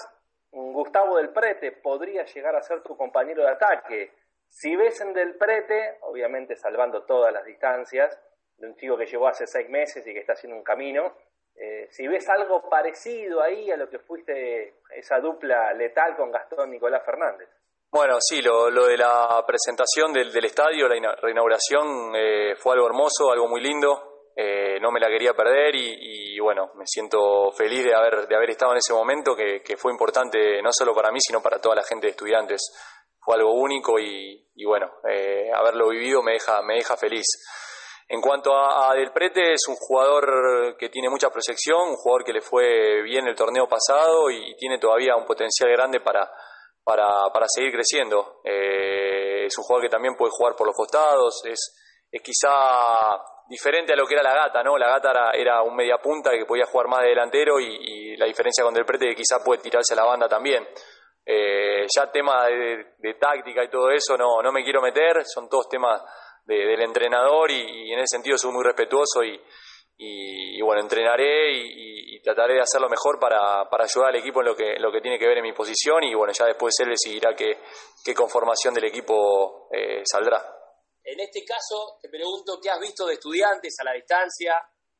Gustavo 0.50 1.18
del 1.18 1.28
Prete 1.28 1.72
podría 1.72 2.24
llegar 2.24 2.56
a 2.56 2.62
ser 2.62 2.82
tu 2.82 2.96
compañero 2.96 3.42
de 3.42 3.50
ataque 3.50 4.12
si 4.48 4.74
ves 4.76 5.00
en 5.00 5.12
Del 5.12 5.36
Prete, 5.36 5.98
obviamente 6.02 6.56
salvando 6.56 7.04
todas 7.04 7.32
las 7.32 7.44
distancias, 7.44 8.18
de 8.56 8.66
un 8.66 8.76
chico 8.76 8.96
que 8.96 9.06
llegó 9.06 9.28
hace 9.28 9.46
seis 9.46 9.68
meses 9.68 10.06
y 10.06 10.12
que 10.12 10.20
está 10.20 10.32
haciendo 10.32 10.56
un 10.56 10.64
camino, 10.64 11.14
eh, 11.54 11.88
si 11.90 12.06
ves 12.06 12.28
algo 12.28 12.68
parecido 12.68 13.42
ahí 13.42 13.70
a 13.70 13.76
lo 13.76 13.88
que 13.88 13.98
fuiste 13.98 14.74
esa 14.94 15.18
dupla 15.20 15.72
letal 15.74 16.16
con 16.16 16.30
Gastón 16.30 16.70
Nicolás 16.70 17.04
Fernández. 17.04 17.48
Bueno, 17.90 18.18
sí, 18.20 18.42
lo, 18.42 18.70
de 18.70 18.96
la 18.96 19.42
presentación 19.46 20.12
del, 20.12 20.44
estadio, 20.44 20.88
la 20.88 21.16
reinauguración, 21.16 22.14
eh, 22.14 22.54
fue 22.56 22.74
algo 22.74 22.86
hermoso, 22.86 23.32
algo 23.32 23.48
muy 23.48 23.62
lindo. 23.62 24.30
Eh, 24.36 24.78
no 24.80 24.92
me 24.92 25.00
la 25.00 25.08
quería 25.08 25.32
perder 25.34 25.74
y, 25.74 26.36
y, 26.36 26.38
bueno, 26.38 26.70
me 26.76 26.84
siento 26.86 27.50
feliz 27.50 27.82
de 27.82 27.94
haber, 27.94 28.28
de 28.28 28.36
haber 28.36 28.50
estado 28.50 28.70
en 28.70 28.78
ese 28.78 28.92
momento 28.92 29.34
que, 29.34 29.62
que 29.62 29.76
fue 29.76 29.90
importante 29.90 30.62
no 30.62 30.70
solo 30.70 30.94
para 30.94 31.10
mí, 31.10 31.18
sino 31.18 31.42
para 31.42 31.60
toda 31.60 31.74
la 31.74 31.82
gente 31.82 32.06
de 32.06 32.10
estudiantes 32.12 32.60
algo 33.34 33.52
único 33.52 33.98
y, 33.98 34.44
bueno, 34.64 34.90
eh, 35.08 35.50
haberlo 35.54 35.88
vivido 35.88 36.22
me 36.22 36.32
deja, 36.32 36.62
me 36.62 36.74
deja 36.74 36.96
feliz. 36.96 37.26
En 38.08 38.20
cuanto 38.20 38.52
a, 38.54 38.94
Del 38.94 39.12
Prete, 39.12 39.52
es 39.52 39.68
un 39.68 39.76
jugador 39.76 40.76
que 40.78 40.88
tiene 40.88 41.10
mucha 41.10 41.28
proyección, 41.28 41.90
un 41.90 41.96
jugador 41.96 42.24
que 42.24 42.32
le 42.32 42.40
fue 42.40 43.02
bien 43.02 43.28
el 43.28 43.36
torneo 43.36 43.68
pasado 43.68 44.30
y 44.30 44.56
tiene 44.56 44.78
todavía 44.78 45.14
un 45.14 45.26
potencial 45.26 45.70
grande 45.70 46.00
para, 46.00 46.30
para, 46.82 47.30
para 47.32 47.46
seguir 47.48 47.72
creciendo. 47.72 48.40
Eh, 48.44 49.44
es 49.44 49.58
un 49.58 49.64
jugador 49.64 49.84
que 49.84 49.92
también 49.92 50.16
puede 50.16 50.30
jugar 50.32 50.56
por 50.56 50.66
los 50.66 50.74
costados, 50.74 51.42
es, 51.44 52.06
es 52.10 52.22
quizá 52.22 53.20
diferente 53.48 53.92
a 53.92 53.96
lo 53.96 54.06
que 54.06 54.14
era 54.14 54.22
la 54.22 54.34
gata, 54.34 54.62
¿no? 54.62 54.78
La 54.78 54.88
gata 54.88 55.10
era, 55.10 55.30
era 55.32 55.62
un 55.62 55.74
media 55.76 55.98
punta 55.98 56.30
que 56.30 56.46
podía 56.46 56.66
jugar 56.66 56.88
más 56.88 57.02
de 57.02 57.08
delantero 57.08 57.60
y, 57.60 58.16
la 58.16 58.26
diferencia 58.26 58.64
con 58.64 58.74
Del 58.74 58.84
Prete 58.84 59.06
que 59.10 59.14
quizá 59.14 59.44
puede 59.44 59.62
tirarse 59.62 59.94
a 59.94 59.96
la 59.96 60.04
banda 60.04 60.28
también. 60.28 60.66
Eh, 61.30 61.86
ya 61.94 62.10
tema 62.10 62.46
de, 62.46 63.14
táctica 63.20 63.62
y 63.62 63.68
todo 63.68 63.90
eso 63.90 64.16
no, 64.16 64.40
no 64.42 64.50
me 64.50 64.64
quiero 64.64 64.80
meter, 64.80 65.26
son 65.26 65.46
todos 65.46 65.68
temas 65.68 66.02
del 66.46 66.80
entrenador 66.80 67.50
y, 67.50 67.92
en 67.92 67.98
ese 67.98 68.16
sentido 68.16 68.38
soy 68.38 68.50
muy 68.50 68.64
respetuoso 68.64 69.22
y, 69.22 69.38
y, 69.98 70.62
bueno, 70.62 70.80
entrenaré 70.80 71.52
y, 71.52 72.18
trataré 72.22 72.54
de 72.54 72.62
hacerlo 72.62 72.88
mejor 72.88 73.18
para, 73.20 73.68
para 73.70 73.84
ayudar 73.84 74.08
al 74.08 74.16
equipo 74.16 74.40
en 74.40 74.46
lo 74.46 74.56
que, 74.56 74.78
lo 74.78 74.90
que 74.90 75.00
tiene 75.00 75.18
que 75.18 75.26
ver 75.26 75.38
en 75.38 75.44
mi 75.44 75.52
posición 75.52 76.02
y 76.04 76.14
bueno, 76.14 76.32
ya 76.32 76.46
después 76.46 76.74
él 76.80 76.88
decidirá 76.90 77.34
qué, 77.34 77.58
qué 78.04 78.14
conformación 78.14 78.74
del 78.74 78.86
equipo 78.86 79.68
eh, 79.70 80.02
saldrá. 80.04 80.42
En 81.04 81.20
este 81.20 81.44
caso, 81.44 81.98
te 82.02 82.08
pregunto, 82.08 82.58
¿qué 82.60 82.70
has 82.70 82.80
visto 82.80 83.06
de 83.06 83.14
estudiantes 83.14 83.76
a 83.80 83.84
la 83.84 83.92
distancia? 83.92 84.54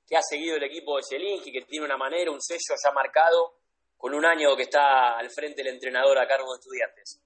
¿Qué 0.07 0.17
ha 0.17 0.23
seguido 0.23 0.57
el 0.57 0.65
equipo 0.65 0.97
de 0.97 1.03
Zelinski, 1.09 1.53
que 1.53 1.63
tiene 1.63 1.85
una 1.87 1.97
manera, 1.97 2.31
un 2.31 2.41
sello 2.41 2.77
ya 2.83 2.93
marcado, 2.93 3.58
con 3.99 4.15
un 4.15 4.25
año 4.25 4.57
que 4.57 4.63
está 4.63 5.19
al 5.19 5.29
frente 5.31 5.63
del 5.63 5.75
entrenador 5.75 6.19
a 6.19 6.27
cargo 6.27 6.55
de 6.55 6.61
estudiantes? 6.61 7.21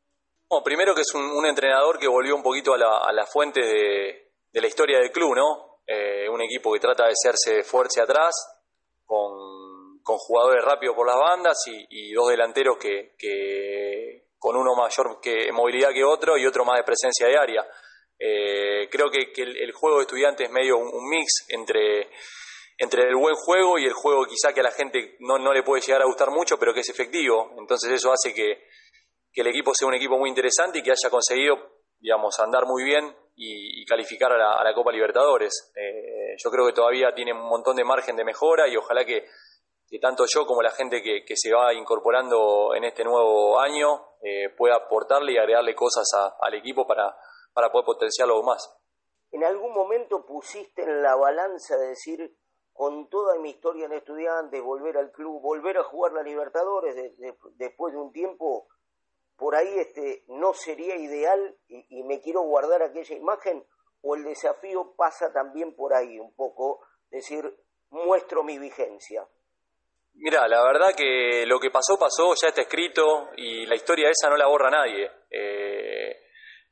Primero 0.64 0.94
que 0.94 1.02
es 1.02 1.14
un, 1.14 1.46
entrenador 1.46 1.98
que 1.98 2.08
volvió 2.08 2.34
un 2.34 2.42
poquito 2.42 2.74
a 2.74 2.78
la, 2.78 2.98
a 2.98 3.12
la 3.12 3.24
fuente 3.24 3.60
de, 3.60 4.60
la 4.60 4.66
historia 4.66 4.98
del 4.98 5.10
club, 5.10 5.34
¿no? 5.34 5.78
Eh, 5.86 6.28
un 6.28 6.42
equipo 6.42 6.72
que 6.72 6.80
trata 6.80 7.04
de 7.04 7.12
hacerse 7.12 7.62
fuerte 7.62 8.00
atrás, 8.02 8.34
con, 9.06 10.02
jugadores 10.04 10.62
rápidos 10.64 10.94
por 10.94 11.06
las 11.06 11.16
bandas 11.16 11.56
y, 11.66 12.12
dos 12.12 12.28
delanteros 12.28 12.76
que, 12.76 13.14
que, 13.16 14.26
con 14.38 14.56
uno 14.56 14.74
mayor 14.74 15.20
que 15.22 15.50
movilidad 15.52 15.92
que 15.92 16.04
otro 16.04 16.36
y 16.36 16.44
otro 16.44 16.64
más 16.64 16.76
de 16.76 16.84
presencia 16.84 17.28
de 17.28 17.38
área. 17.38 17.66
Eh, 18.18 18.88
creo 18.90 19.10
que, 19.10 19.32
el, 19.42 19.72
juego 19.72 19.98
de 19.98 20.02
estudiantes 20.02 20.46
es 20.46 20.52
medio 20.52 20.76
un, 20.76 21.08
mix 21.08 21.46
entre, 21.48 22.10
entre 22.78 23.02
el 23.02 23.16
buen 23.16 23.34
juego 23.34 23.78
y 23.78 23.84
el 23.84 23.92
juego 23.92 24.24
quizá 24.24 24.52
que 24.52 24.60
a 24.60 24.64
la 24.64 24.70
gente 24.70 25.16
no, 25.20 25.38
no 25.38 25.52
le 25.52 25.62
puede 25.62 25.82
llegar 25.82 26.02
a 26.02 26.06
gustar 26.06 26.30
mucho, 26.30 26.58
pero 26.58 26.74
que 26.74 26.80
es 26.80 26.88
efectivo. 26.88 27.52
Entonces 27.58 27.92
eso 27.92 28.12
hace 28.12 28.34
que, 28.34 28.64
que 29.32 29.40
el 29.40 29.48
equipo 29.48 29.74
sea 29.74 29.88
un 29.88 29.94
equipo 29.94 30.18
muy 30.18 30.28
interesante 30.28 30.78
y 30.78 30.82
que 30.82 30.90
haya 30.90 31.10
conseguido, 31.10 31.56
digamos, 31.98 32.38
andar 32.40 32.66
muy 32.66 32.84
bien 32.84 33.14
y, 33.34 33.84
calificar 33.86 34.32
a 34.32 34.64
la, 34.64 34.74
Copa 34.74 34.92
Libertadores. 34.92 35.72
Eh, 35.74 36.36
yo 36.42 36.50
creo 36.50 36.66
que 36.66 36.72
todavía 36.72 37.14
tiene 37.14 37.32
un 37.32 37.48
montón 37.48 37.76
de 37.76 37.84
margen 37.84 38.16
de 38.16 38.24
mejora 38.24 38.68
y 38.68 38.76
ojalá 38.76 39.04
que, 39.04 39.26
tanto 40.00 40.24
yo 40.26 40.46
como 40.46 40.62
la 40.62 40.70
gente 40.70 41.02
que, 41.02 41.36
se 41.36 41.52
va 41.52 41.74
incorporando 41.74 42.74
en 42.74 42.84
este 42.84 43.04
nuevo 43.04 43.58
año 43.58 44.16
eh, 44.22 44.50
pueda 44.56 44.76
aportarle 44.76 45.32
y 45.32 45.38
agregarle 45.38 45.74
cosas 45.74 46.08
al 46.40 46.54
equipo 46.54 46.86
para, 46.86 47.14
para 47.52 47.70
poder 47.70 47.84
potenciarlo 47.84 48.34
aún 48.36 48.46
más. 48.46 48.78
¿En 49.30 49.44
algún 49.44 49.72
momento 49.72 50.24
pusiste 50.26 50.82
en 50.82 51.02
la 51.02 51.16
balanza 51.16 51.76
de 51.76 51.88
decir, 51.88 52.36
con 52.72 53.08
toda 53.08 53.38
mi 53.38 53.50
historia 53.50 53.86
en 53.86 53.92
estudiantes, 53.92 54.62
volver 54.62 54.96
al 54.96 55.12
club, 55.12 55.40
volver 55.40 55.78
a 55.78 55.84
jugar 55.84 56.12
la 56.12 56.22
Libertadores 56.22 56.96
después 57.56 57.92
de 57.92 58.00
un 58.00 58.12
tiempo, 58.12 58.66
por 59.36 59.54
ahí 59.54 59.68
este, 59.78 60.24
no 60.28 60.54
sería 60.54 60.96
ideal 60.96 61.56
y, 61.68 62.02
me 62.04 62.20
quiero 62.20 62.42
guardar 62.42 62.82
aquella 62.82 63.16
imagen 63.16 63.64
o 64.02 64.16
el 64.16 64.24
desafío 64.24 64.94
pasa 64.96 65.32
también 65.32 65.74
por 65.74 65.94
ahí 65.94 66.18
un 66.18 66.34
poco, 66.34 66.80
decir, 67.10 67.44
muestro 67.90 68.42
mi 68.42 68.58
vigencia. 68.58 69.26
Mira, 70.14 70.46
la 70.46 70.62
verdad 70.62 70.94
que 70.96 71.44
lo 71.46 71.58
que 71.58 71.70
pasó, 71.70 71.98
pasó, 71.98 72.34
ya 72.40 72.48
está 72.48 72.62
escrito 72.62 73.30
y 73.36 73.64
la 73.66 73.76
historia 73.76 74.10
esa 74.10 74.28
no 74.28 74.36
la 74.36 74.48
borra 74.48 74.70
nadie. 74.70 75.10
Eh, 75.30 76.16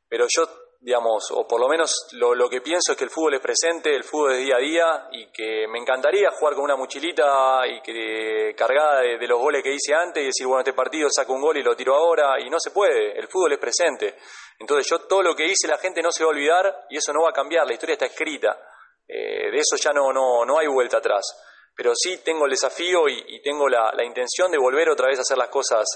pero 0.08 0.26
yo 0.28 0.42
digamos, 0.82 1.30
o 1.32 1.46
por 1.46 1.60
lo 1.60 1.68
menos 1.68 2.08
lo, 2.12 2.34
lo, 2.34 2.48
que 2.48 2.62
pienso 2.62 2.92
es 2.92 2.98
que 2.98 3.04
el 3.04 3.10
fútbol 3.10 3.34
es 3.34 3.40
presente, 3.40 3.94
el 3.94 4.02
fútbol 4.02 4.32
es 4.32 4.38
día 4.38 4.56
a 4.56 4.58
día 4.58 5.08
y 5.12 5.26
que 5.26 5.68
me 5.68 5.78
encantaría 5.78 6.30
jugar 6.30 6.54
con 6.54 6.64
una 6.64 6.76
mochilita 6.76 7.66
y 7.66 7.82
que 7.82 8.54
cargada 8.56 9.02
de, 9.02 9.26
los 9.26 9.38
goles 9.38 9.62
que 9.62 9.74
hice 9.74 9.94
antes 9.94 10.22
y 10.22 10.26
decir, 10.26 10.46
bueno, 10.46 10.60
este 10.60 10.72
partido 10.72 11.08
saco 11.14 11.34
un 11.34 11.42
gol 11.42 11.58
y 11.58 11.62
lo 11.62 11.76
tiro 11.76 11.94
ahora 11.94 12.40
y 12.40 12.48
no 12.48 12.58
se 12.58 12.70
puede, 12.70 13.18
el 13.18 13.28
fútbol 13.28 13.52
es 13.52 13.58
presente. 13.58 14.16
Entonces 14.58 14.86
yo 14.88 15.00
todo 15.00 15.22
lo 15.22 15.34
que 15.36 15.44
hice 15.44 15.68
la 15.68 15.76
gente 15.76 16.00
no 16.00 16.10
se 16.10 16.24
va 16.24 16.30
a 16.30 16.32
olvidar 16.32 16.86
y 16.88 16.96
eso 16.96 17.12
no 17.12 17.24
va 17.24 17.30
a 17.30 17.34
cambiar, 17.34 17.66
la 17.66 17.74
historia 17.74 17.92
está 17.94 18.06
escrita, 18.06 18.58
eh, 19.06 19.50
de 19.50 19.58
eso 19.58 19.76
ya 19.76 19.92
no, 19.92 20.12
no, 20.14 20.46
no 20.46 20.58
hay 20.58 20.66
vuelta 20.66 20.96
atrás. 20.96 21.24
Pero 21.80 21.94
sí 21.94 22.18
tengo 22.22 22.44
el 22.44 22.50
desafío 22.50 23.08
y, 23.08 23.40
tengo 23.40 23.66
la, 23.66 24.04
intención 24.04 24.50
de 24.52 24.58
volver 24.58 24.90
otra 24.90 25.06
vez 25.06 25.16
a 25.16 25.22
hacer 25.22 25.38
las 25.38 25.48
cosas 25.48 25.86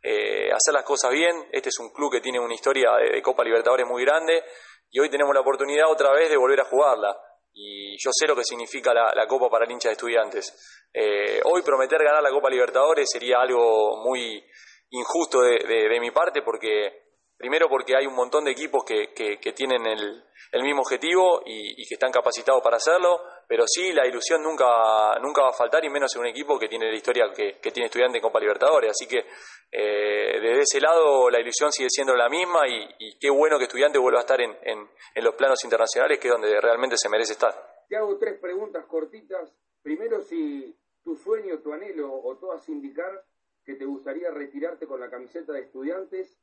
eh, 0.00 0.52
hacer 0.52 0.72
las 0.72 0.84
cosas 0.84 1.10
bien. 1.10 1.48
Este 1.50 1.68
es 1.68 1.80
un 1.80 1.92
club 1.92 2.12
que 2.12 2.20
tiene 2.20 2.38
una 2.38 2.54
historia 2.54 2.92
de, 2.92 3.20
Copa 3.22 3.42
Libertadores 3.42 3.84
muy 3.84 4.04
grande 4.04 4.40
y 4.88 5.00
hoy 5.00 5.10
tenemos 5.10 5.34
la 5.34 5.40
oportunidad 5.40 5.90
otra 5.90 6.12
vez 6.12 6.30
de 6.30 6.36
volver 6.36 6.60
a 6.60 6.64
jugarla. 6.66 7.18
Y 7.52 7.96
yo 7.98 8.12
sé 8.12 8.28
lo 8.28 8.36
que 8.36 8.44
significa 8.44 8.94
la, 8.94 9.26
Copa 9.26 9.50
para 9.50 9.64
el 9.64 9.72
hincha 9.72 9.88
de 9.88 9.94
estudiantes. 9.94 10.86
Eh, 10.94 11.40
hoy 11.42 11.62
prometer 11.62 12.04
ganar 12.04 12.22
la 12.22 12.30
Copa 12.30 12.48
Libertadores 12.48 13.10
sería 13.10 13.40
algo 13.40 13.96
muy 13.96 14.46
injusto 14.90 15.40
de 15.40 15.98
mi 15.98 16.12
parte 16.12 16.42
porque 16.42 17.11
Primero 17.42 17.68
porque 17.68 17.96
hay 17.96 18.06
un 18.06 18.14
montón 18.14 18.44
de 18.44 18.52
equipos 18.52 18.84
que, 18.84 19.12
que, 19.12 19.52
tienen 19.52 19.84
el, 19.84 20.22
el, 20.52 20.62
mismo 20.62 20.82
objetivo 20.82 21.42
y, 21.44 21.74
que 21.88 21.94
están 21.94 22.12
capacitados 22.12 22.62
para 22.62 22.76
hacerlo, 22.76 23.20
pero 23.48 23.64
sí 23.66 23.92
la 23.92 24.06
ilusión 24.06 24.44
nunca, 24.44 25.18
nunca 25.20 25.42
va 25.42 25.48
a 25.48 25.52
faltar 25.52 25.84
y 25.84 25.90
menos 25.90 26.14
en 26.14 26.20
un 26.20 26.28
equipo 26.28 26.56
que 26.56 26.68
tiene 26.68 26.88
la 26.88 26.96
historia 26.96 27.32
que, 27.34 27.58
tiene 27.72 27.86
estudiante 27.86 28.18
en 28.18 28.22
Copa 28.22 28.38
Libertadores. 28.38 28.92
Así 28.92 29.08
que 29.08 29.26
eh, 29.72 30.40
desde 30.40 30.60
ese 30.60 30.80
lado 30.80 31.28
la 31.30 31.40
ilusión 31.40 31.72
sigue 31.72 31.88
siendo 31.90 32.14
la 32.14 32.28
misma 32.28 32.60
y, 32.68 33.18
qué 33.18 33.28
bueno 33.28 33.58
que 33.58 33.64
estudiante 33.64 33.98
vuelva 33.98 34.20
a 34.20 34.22
estar 34.22 34.40
en, 34.40 34.56
en, 34.62 34.88
en, 35.12 35.24
los 35.24 35.34
planos 35.34 35.64
internacionales, 35.64 36.20
que 36.20 36.28
es 36.28 36.32
donde 36.32 36.60
realmente 36.60 36.96
se 36.96 37.08
merece 37.08 37.32
estar. 37.32 37.52
Te 37.88 37.96
hago 37.96 38.18
tres 38.18 38.38
preguntas 38.38 38.86
cortitas. 38.86 39.52
Primero, 39.82 40.20
si 40.20 40.78
tu 41.02 41.16
sueño, 41.16 41.58
tu 41.58 41.72
anhelo 41.72 42.08
o 42.22 42.36
todas 42.36 42.68
indicar 42.68 43.24
que 43.64 43.74
te 43.74 43.84
gustaría 43.84 44.30
retirarte 44.30 44.86
con 44.86 45.00
la 45.00 45.10
camiseta 45.10 45.52
de 45.52 45.62
estudiantes 45.62 46.38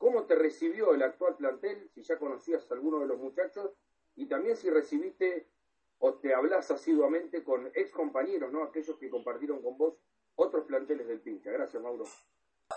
¿Cómo 0.00 0.24
te 0.24 0.34
recibió 0.34 0.94
el 0.94 1.02
actual 1.02 1.36
plantel? 1.36 1.90
Si 1.90 2.02
ya 2.02 2.16
conocías 2.16 2.70
a 2.70 2.74
alguno 2.74 3.00
de 3.00 3.06
los 3.06 3.18
muchachos 3.18 3.70
y 4.16 4.26
también 4.26 4.56
si 4.56 4.70
recibiste 4.70 5.46
o 5.98 6.14
te 6.14 6.34
hablas 6.34 6.70
asiduamente 6.70 7.44
con 7.44 7.66
ex 7.74 7.92
compañeros, 7.92 8.50
¿no? 8.50 8.64
Aquellos 8.64 8.96
que 8.96 9.10
compartieron 9.10 9.60
con 9.60 9.76
vos 9.76 9.98
otros 10.36 10.64
planteles 10.64 11.06
del 11.06 11.20
pincha. 11.20 11.50
Gracias, 11.50 11.82
Mauro. 11.82 12.04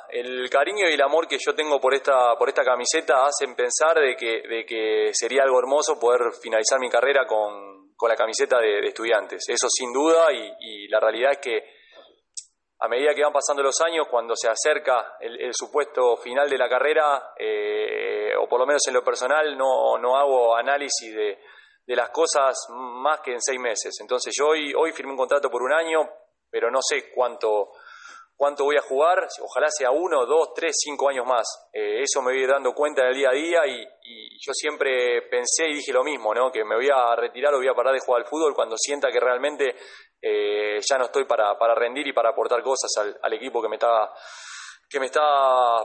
El 0.10 0.50
cariño 0.50 0.89
y 0.89 0.96
el 0.96 1.01
amor 1.01 1.25
que 1.25 1.38
yo 1.39 1.56
tengo 1.56 1.80
por 1.80 1.94
esta, 1.94 2.36
por 2.38 2.50
esta 2.50 2.65
camiseta 2.65 3.25
hacen 3.25 3.56
pensar 3.56 3.98
de 4.01 4.18
que, 4.18 4.46
de 4.46 4.65
que 4.65 5.12
sería 5.13 5.44
algo 5.44 5.60
hermoso 5.60 5.98
poder 5.98 6.34
finalizar 6.34 6.77
mi 6.82 6.89
carrera 6.89 7.25
con, 7.25 7.94
con 7.96 8.10
la 8.10 8.18
camiseta 8.18 8.60
de, 8.60 8.80
estudiantes. 8.86 9.46
Eso 9.48 9.70
sin 9.70 9.94
duda 9.94 10.27
y 10.34 10.89
la 10.89 11.00
realidad 11.00 11.32
es 11.32 11.38
que 11.38 11.83
a 12.84 12.90
medida 12.90 13.16
que 13.16 13.24
van 13.24 13.32
pasando 13.32 13.63
los 13.63 13.80
años, 13.80 14.08
cuando 14.12 14.36
se 14.36 14.50
acerca 14.50 15.16
el, 15.22 15.54
supuesto 15.54 16.18
final 16.18 16.50
de 16.50 16.58
la 16.58 16.68
carrera, 16.68 17.32
eh, 17.40 18.34
o 18.38 18.46
por 18.50 18.60
lo 18.60 18.66
menos 18.66 18.82
en 18.90 18.94
lo 18.94 19.02
personal, 19.02 19.58
no, 19.58 19.98
no 19.98 20.18
hago 20.18 20.54
análisis 20.54 21.16
de, 21.16 21.40
de, 21.88 21.96
las 21.96 22.10
cosas 22.10 22.58
más 22.68 23.22
que 23.22 23.32
en 23.32 23.42
seis 23.42 23.58
meses. 23.58 23.96
Entonces 24.02 24.34
yo 24.38 24.50
hoy, 24.50 24.74
hoy 24.74 24.92
firmé 24.92 25.13
un 25.13 25.18
contrato 25.18 25.50
por 25.50 25.62
un 25.62 25.72
año, 25.72 26.02
pero 26.50 26.70
no 26.70 26.80
sé 26.82 27.10
cuánto, 27.16 27.72
cuánto 28.36 28.63
voy 28.63 28.78
a 28.78 28.82
jugar, 28.82 29.28
ojalá 29.42 29.68
sea 29.70 29.92
uno, 29.92 30.25
dos, 30.25 30.54
tres, 30.54 30.75
cinco 30.78 31.10
años 31.10 31.25
más. 31.25 31.46
Eh, 31.72 32.02
eso 32.02 32.22
me 32.22 32.34
voy 32.34 32.46
dando 32.46 32.74
cuenta 32.74 33.04
en 33.04 33.10
el 33.10 33.16
día 33.16 33.30
a 33.30 33.34
día 33.34 33.68
y, 33.68 33.82
y, 34.04 34.38
yo 34.46 34.52
siempre 34.54 35.22
pensé 35.30 35.68
y 35.70 35.75
dije 35.75 35.94
lo 35.94 36.04
mismo, 36.04 36.34
¿no? 36.34 36.52
que 36.52 36.66
me 36.66 36.75
voy 36.75 36.90
a 36.94 37.16
retirar 37.16 37.54
o 37.54 37.58
voy 37.58 37.68
a 37.68 37.74
parar 37.74 37.94
de 37.94 38.00
jugar 38.00 38.24
al 38.24 38.28
fútbol 38.28 38.54
cuando 38.54 38.75
sienta 38.78 39.10
que 39.10 39.20
realmente 39.20 39.75
eh, 40.22 40.80
ya 40.80 40.98
no 40.98 41.06
estoy 41.06 41.25
para, 41.25 41.58
para, 41.58 41.75
rendir 41.75 42.08
y 42.08 42.13
para 42.13 42.30
aportar 42.30 42.63
cosas 42.63 42.90
al, 43.22 43.34
equipo 43.34 43.62
que 43.62 43.68
me 43.68 43.75
está 43.75 44.10
que 44.90 45.00
me 45.00 45.08
está 45.08 45.22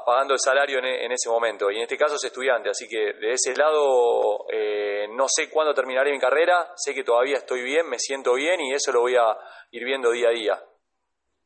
pagando 0.04 0.34
el 0.34 0.38
salario 0.38 0.78
en, 0.80 1.10
ese 1.10 1.30
momento. 1.30 1.70
Y 1.70 1.76
en 1.76 1.82
este 1.82 1.96
caso 1.96 2.16
es 2.16 2.24
estudiante, 2.24 2.68
así 2.68 2.86
que 2.86 3.14
de 3.14 3.32
ese 3.32 3.56
lado 3.56 4.44
eh, 4.52 5.08
no 5.10 5.24
sé 5.28 5.48
cuándo 5.48 5.72
terminaré 5.72 6.12
mi 6.12 6.18
carrera, 6.18 6.72
sé 6.76 6.94
que 6.94 7.04
todavía 7.04 7.38
estoy 7.38 7.62
bien, 7.62 7.88
me 7.88 7.98
siento 7.98 8.34
bien 8.34 8.60
y 8.60 8.74
eso 8.74 8.92
lo 8.92 9.00
voy 9.00 9.16
a 9.16 9.34
ir 9.70 9.82
viendo 9.82 10.10
día 10.10 10.28
a 10.28 10.32
día. 10.32 10.62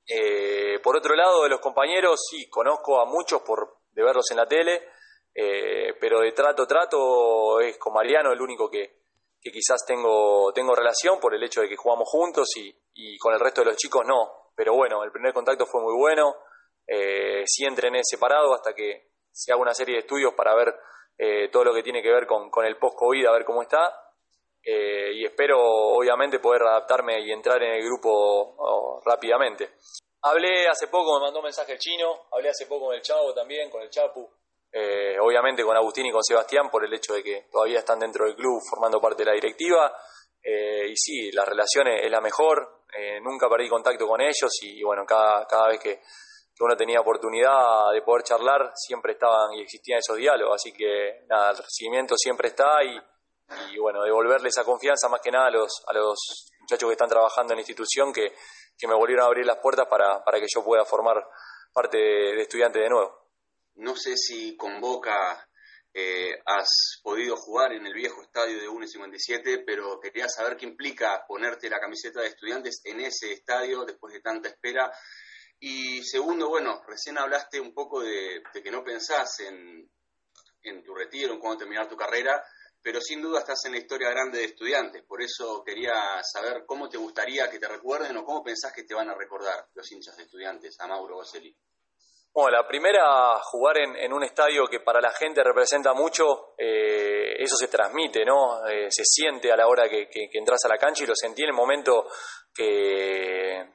Eh, 0.07 0.79
por 0.83 0.97
otro 0.97 1.15
lado, 1.15 1.45
de 1.45 1.49
los 1.49 1.61
compañeros, 1.61 2.21
sí, 2.29 2.49
conozco 2.49 3.01
a 3.01 3.07
muchos 3.07 3.43
por 3.43 3.79
de 3.93 4.03
verlos 4.03 4.31
en 4.31 4.37
la 4.39 4.47
tele, 4.47 4.89
pero 6.01 6.21
de 6.21 6.33
trato 6.33 6.67
trato 6.67 7.61
es 7.61 7.79
con 7.79 7.95
Mariano 7.95 8.33
el 8.33 8.41
único 8.41 8.71
que, 8.71 9.03
que 9.43 9.51
quizás 9.51 9.85
tengo, 9.85 10.53
tengo 10.53 10.75
relación 10.75 11.19
por 11.19 11.35
el 11.35 11.43
hecho 11.43 11.63
de 11.63 11.69
que 11.69 11.77
jugamos 11.77 12.09
juntos 12.09 12.49
y, 12.57 12.75
y 12.95 13.19
con 13.19 13.35
el 13.35 13.41
resto 13.41 13.63
de 13.63 13.67
los 13.67 13.77
chicos 13.77 14.03
no. 14.07 14.51
Pero 14.55 14.75
bueno, 14.75 15.03
el 15.03 15.11
primer 15.11 15.33
contacto 15.33 15.67
fue 15.67 15.83
muy 15.83 15.95
bueno. 15.95 16.37
Eh, 16.87 17.43
sí 17.47 17.65
entrené 17.65 18.01
separado 18.05 18.55
hasta 18.55 18.73
que 18.73 19.11
se 19.33 19.53
haga 19.53 19.63
una 19.63 19.75
serie 19.75 19.95
de 19.95 20.01
estudios 20.01 20.35
para 20.35 20.55
ver 20.55 20.75
eh, 21.19 21.49
todo 21.51 21.65
lo 21.65 21.75
que 21.75 21.83
tiene 21.83 22.03
que 22.03 22.13
ver 22.13 22.27
con, 22.27 22.51
con 22.51 22.65
el 22.65 22.77
post-COVID, 22.77 23.27
a 23.27 23.33
ver 23.33 23.45
cómo 23.45 23.63
está. 23.63 23.93
Eh, 24.65 25.13
y 25.15 25.25
espero 25.25 25.59
obviamente 25.61 26.39
poder 26.39 26.63
adaptarme 26.63 27.21
y 27.21 27.33
entrar 27.33 27.63
en 27.63 27.75
el 27.75 27.85
grupo 27.85 28.55
oh, 28.59 29.01
rápidamente. 29.05 29.71
Hablé 30.23 30.69
hace 30.69 30.87
poco, 30.87 31.19
me 31.19 31.25
mandó 31.27 31.41
un 31.41 31.45
mensaje 31.45 31.73
el 31.73 31.79
chino, 31.79 32.27
hablé 32.31 32.51
hace 32.51 32.67
poco 32.67 32.87
con 32.87 32.95
el 32.95 33.03
Chavo 33.03 33.35
también, 33.35 33.69
con 33.71 33.83
el 33.83 33.91
Chapu, 33.91 34.29
eh, 34.71 35.17
obviamente 35.21 35.65
con 35.65 35.77
Agustín 35.77 36.07
y 36.07 36.13
con 36.13 36.23
Sebastián 36.23 36.71
por 36.71 36.85
el 36.85 36.95
hecho 36.95 37.15
de 37.15 37.23
que 37.23 37.47
todavía 37.51 37.81
están 37.81 37.99
dentro 37.99 38.25
del 38.25 38.37
club 38.37 38.61
formando 38.71 39.01
parte 39.01 39.25
de 39.25 39.31
la 39.31 39.35
directiva. 39.35 39.93
Eh, 40.43 40.89
y 40.89 40.97
sí, 40.97 41.33
la 41.33 41.45
relación 41.45 41.89
es 41.89 42.11
la 42.11 42.21
mejor, 42.21 42.85
eh, 42.97 43.21
nunca 43.21 43.49
perdí 43.49 43.69
contacto 43.69 44.07
con 44.07 44.21
ellos 44.21 44.51
y 44.63 44.83
bueno, 44.83 45.05
cada, 45.07 45.47
cada 45.47 45.69
vez 45.69 45.81
que, 45.81 46.01
uno 46.61 46.77
tenía 46.77 47.01
oportunidad 47.01 47.91
de 47.93 48.03
poder 48.03 48.23
charlar, 48.23 48.71
siempre 48.77 49.15
estaban 49.15 49.53
y 49.55 49.63
existían 49.63 49.99
esos 49.99 50.17
diálogos, 50.17 50.55
así 50.55 50.73
que 50.73 51.25
nada, 51.27 51.51
el 51.51 51.57
recibimiento 51.57 52.15
siempre 52.17 52.49
está 52.49 52.85
y, 52.85 52.97
y 53.73 53.79
bueno, 53.79 54.03
devolverle 54.03 54.49
esa 54.49 54.65
confianza 54.65 55.09
más 55.09 55.21
que 55.21 55.31
nada 55.31 55.47
a 55.47 55.51
los, 55.51 55.83
a 55.87 55.93
los 55.93 56.51
muchachos 56.61 56.89
que 56.89 56.93
están 56.93 57.09
trabajando 57.09 57.53
en 57.53 57.57
la 57.57 57.63
institución 57.63 58.13
que, 58.13 58.35
que 58.77 58.87
me 58.87 58.95
volvieron 58.95 59.25
a 59.25 59.29
abrir 59.29 59.47
las 59.47 59.59
puertas 59.59 59.87
para, 59.89 60.23
para 60.25 60.41
que 60.41 60.47
yo 60.53 60.65
pueda 60.65 60.85
formar 60.85 61.27
parte 61.73 61.97
de, 61.97 62.37
de 62.37 62.43
estudiante 62.43 62.79
de 62.79 62.89
nuevo. 62.89 63.23
No 63.77 63.97
sé 63.97 64.17
si 64.17 64.57
con 64.57 64.81
Boca 64.81 65.49
eh, 65.95 66.41
has 66.47 67.01
podido 67.03 67.37
jugar 67.37 67.73
en 67.75 67.87
el 67.87 67.93
viejo 67.93 68.23
estadio 68.23 68.59
de 68.59 68.69
1.57, 68.69 69.63
pero 69.67 70.01
quería 70.01 70.27
saber 70.27 70.57
qué 70.57 70.65
implica 70.65 71.25
ponerte 71.29 71.69
la 71.69 71.81
camiseta 71.81 72.21
de 72.23 72.29
estudiantes 72.29 72.81
en 72.85 73.01
ese 73.01 73.33
estadio 73.33 73.85
después 73.85 74.15
de 74.15 74.21
tanta 74.21 74.49
espera. 74.49 74.91
Y 75.61 76.03
segundo, 76.03 76.49
bueno, 76.49 76.83
recién 76.87 77.19
hablaste 77.19 77.61
un 77.61 77.75
poco 77.75 78.01
de, 78.01 78.43
que 78.53 78.71
no 78.71 78.83
pensás 78.83 79.41
en, 79.41 79.89
en 80.63 80.83
tu 80.83 80.95
retiro, 80.95 81.35
en 81.35 81.41
cuándo 81.41 81.59
terminar 81.59 81.89
tu 81.89 81.97
carrera, 81.97 82.43
pero 82.83 83.01
sin 83.01 83.23
duda 83.23 83.41
estás 83.41 83.65
en 83.67 83.73
la 83.73 83.79
historia 83.79 84.11
grande 84.11 84.39
de 84.39 84.45
estudiantes. 84.47 85.05
Por 85.05 85.23
eso 85.23 85.63
quería 85.65 86.21
saber 86.23 86.65
cómo 86.67 86.89
te 86.89 86.99
gustaría 86.99 87.49
que 87.49 87.59
te 87.61 87.69
recuerden 87.69 88.17
o 88.17 88.25
cómo 88.25 88.43
pensás 88.43 88.73
que 88.73 88.83
te 88.83 88.95
van 88.95 89.09
a 89.09 89.15
recordar 89.15 89.67
los 89.75 89.91
hinchas 89.93 90.17
de 90.17 90.25
estudiantes, 90.25 90.79
a 90.81 90.89
Mauro 90.89 91.17
Boselli. 91.17 91.55
Bueno, 92.35 92.51
la 92.51 92.67
primera, 92.67 93.39
jugar 93.43 93.77
en, 93.79 94.13
un 94.13 94.25
estadio 94.25 94.67
que 94.67 94.81
para 94.81 95.03
la 95.03 95.11
gente 95.11 95.45
representa 95.45 95.93
mucho, 95.93 96.55
eh, 96.57 97.35
eso 97.39 97.57
se 97.57 97.69
transmite, 97.69 98.25
¿no? 98.25 98.67
Eh, 98.67 98.87
se 98.89 99.05
siente 99.05 99.53
a 99.53 99.57
la 99.57 99.67
hora 99.67 99.87
que, 99.87 100.09
entras 100.33 100.65
a 100.65 100.69
la 100.69 100.79
cancha 100.79 101.05
y 101.05 101.07
lo 101.07 101.15
sentí 101.15 101.43
en 101.43 101.51
el 101.51 101.55
momento 101.55 102.09
que, 102.55 103.69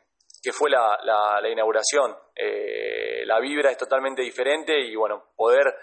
fue 0.52 0.72
la, 0.72 0.98
la, 1.04 1.50
inauguración. 1.50 2.18
Eh, 2.36 3.24
la 3.26 3.40
vibra 3.40 3.70
es 3.70 3.78
totalmente 3.78 4.24
diferente 4.24 4.74
y 4.80 4.96
bueno, 4.96 5.34
poder 5.36 5.76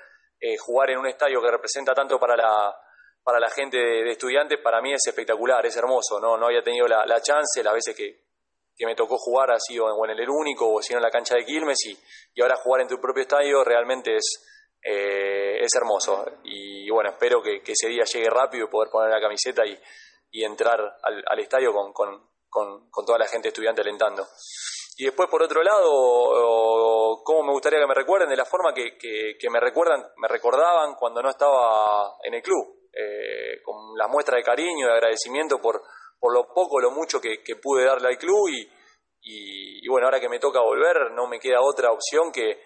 jugar 0.58 0.90
en 0.90 0.98
un 0.98 1.06
estadio 1.06 1.40
que 1.40 1.50
representa 1.50 1.94
tanto 1.94 2.18
para 2.18 2.36
la, 2.36 2.76
para 3.24 3.40
la 3.40 3.50
gente 3.50 3.78
de, 3.78 4.10
estudiantes, 4.10 4.58
para 4.62 4.80
mí 4.80 4.92
es 4.92 5.06
espectacular, 5.06 5.64
es 5.66 5.76
hermoso, 5.76 6.20
¿no? 6.20 6.36
No 6.36 6.46
había 6.46 6.62
tenido 6.62 6.86
la, 6.86 7.04
la 7.06 7.20
chance, 7.20 7.62
las 7.62 7.72
veces 7.72 7.96
que, 7.96 8.20
que 8.76 8.86
me 8.86 8.94
tocó 8.94 9.16
jugar 9.18 9.50
ha 9.50 9.58
sido 9.58 9.86
en, 9.88 10.10
en 10.10 10.18
el 10.18 10.28
único 10.28 10.72
o 10.72 10.82
si 10.82 10.92
no 10.92 10.98
en 10.98 11.04
la 11.04 11.10
cancha 11.10 11.34
de 11.34 11.44
Quilmes 11.44 11.78
y, 11.86 11.98
y 12.34 12.42
ahora 12.42 12.56
jugar 12.56 12.82
en 12.82 12.88
tu 12.88 13.00
propio 13.00 13.22
estadio 13.22 13.64
realmente 13.64 14.14
es, 14.16 14.44
eh, 14.82 15.58
es 15.60 15.74
hermoso. 15.74 16.24
Y, 16.44 16.88
bueno, 16.90 17.10
espero 17.10 17.42
que, 17.42 17.62
ese 17.66 17.88
día 17.88 18.04
llegue 18.04 18.28
rápido 18.28 18.66
y 18.66 18.70
poder 18.70 18.90
poner 18.90 19.10
la 19.10 19.20
camiseta 19.20 19.64
y, 19.64 19.78
y 20.30 20.44
entrar 20.44 20.78
al, 21.02 21.24
al 21.26 21.38
estadio 21.38 21.72
con, 21.72 21.92
con, 21.92 22.28
con, 22.90 23.04
toda 23.04 23.18
la 23.18 23.26
gente 23.26 23.48
estudiante 23.48 23.80
alentando. 23.80 24.26
Y 24.96 25.06
después, 25.06 25.28
por 25.28 25.42
otro 25.42 25.62
lado, 25.62 27.20
cómo 27.24 27.42
me 27.42 27.52
gustaría 27.52 27.80
que 27.80 27.86
me 27.86 27.94
recuerden, 27.94 28.28
de 28.28 28.36
la 28.36 28.44
forma 28.44 28.72
que, 28.72 28.96
que, 28.96 29.50
me 29.50 29.58
recuerdan, 29.58 30.04
me 30.18 30.28
recordaban 30.28 30.94
cuando 30.94 31.20
no 31.20 31.30
estaba 31.30 32.16
en 32.22 32.34
el 32.34 32.42
club, 32.42 32.83
eh, 32.96 33.60
con 33.62 33.96
la 33.96 34.06
muestra 34.08 34.36
de 34.36 34.42
cariño, 34.42 34.86
de 34.86 34.92
agradecimiento 34.92 35.58
por, 35.60 35.82
por 36.18 36.32
lo 36.32 36.46
poco, 36.54 36.80
lo 36.80 36.90
mucho 36.90 37.20
que, 37.20 37.42
pude 37.60 37.84
darle 37.84 38.08
al 38.08 38.18
club 38.18 38.48
y, 38.48 38.70
y, 39.22 39.88
bueno, 39.88 40.06
ahora 40.06 40.20
que 40.20 40.28
me 40.28 40.38
toca 40.38 40.60
volver 40.60 41.10
no 41.12 41.26
me 41.26 41.40
queda 41.40 41.60
otra 41.60 41.90
opción 41.90 42.30
que, 42.32 42.62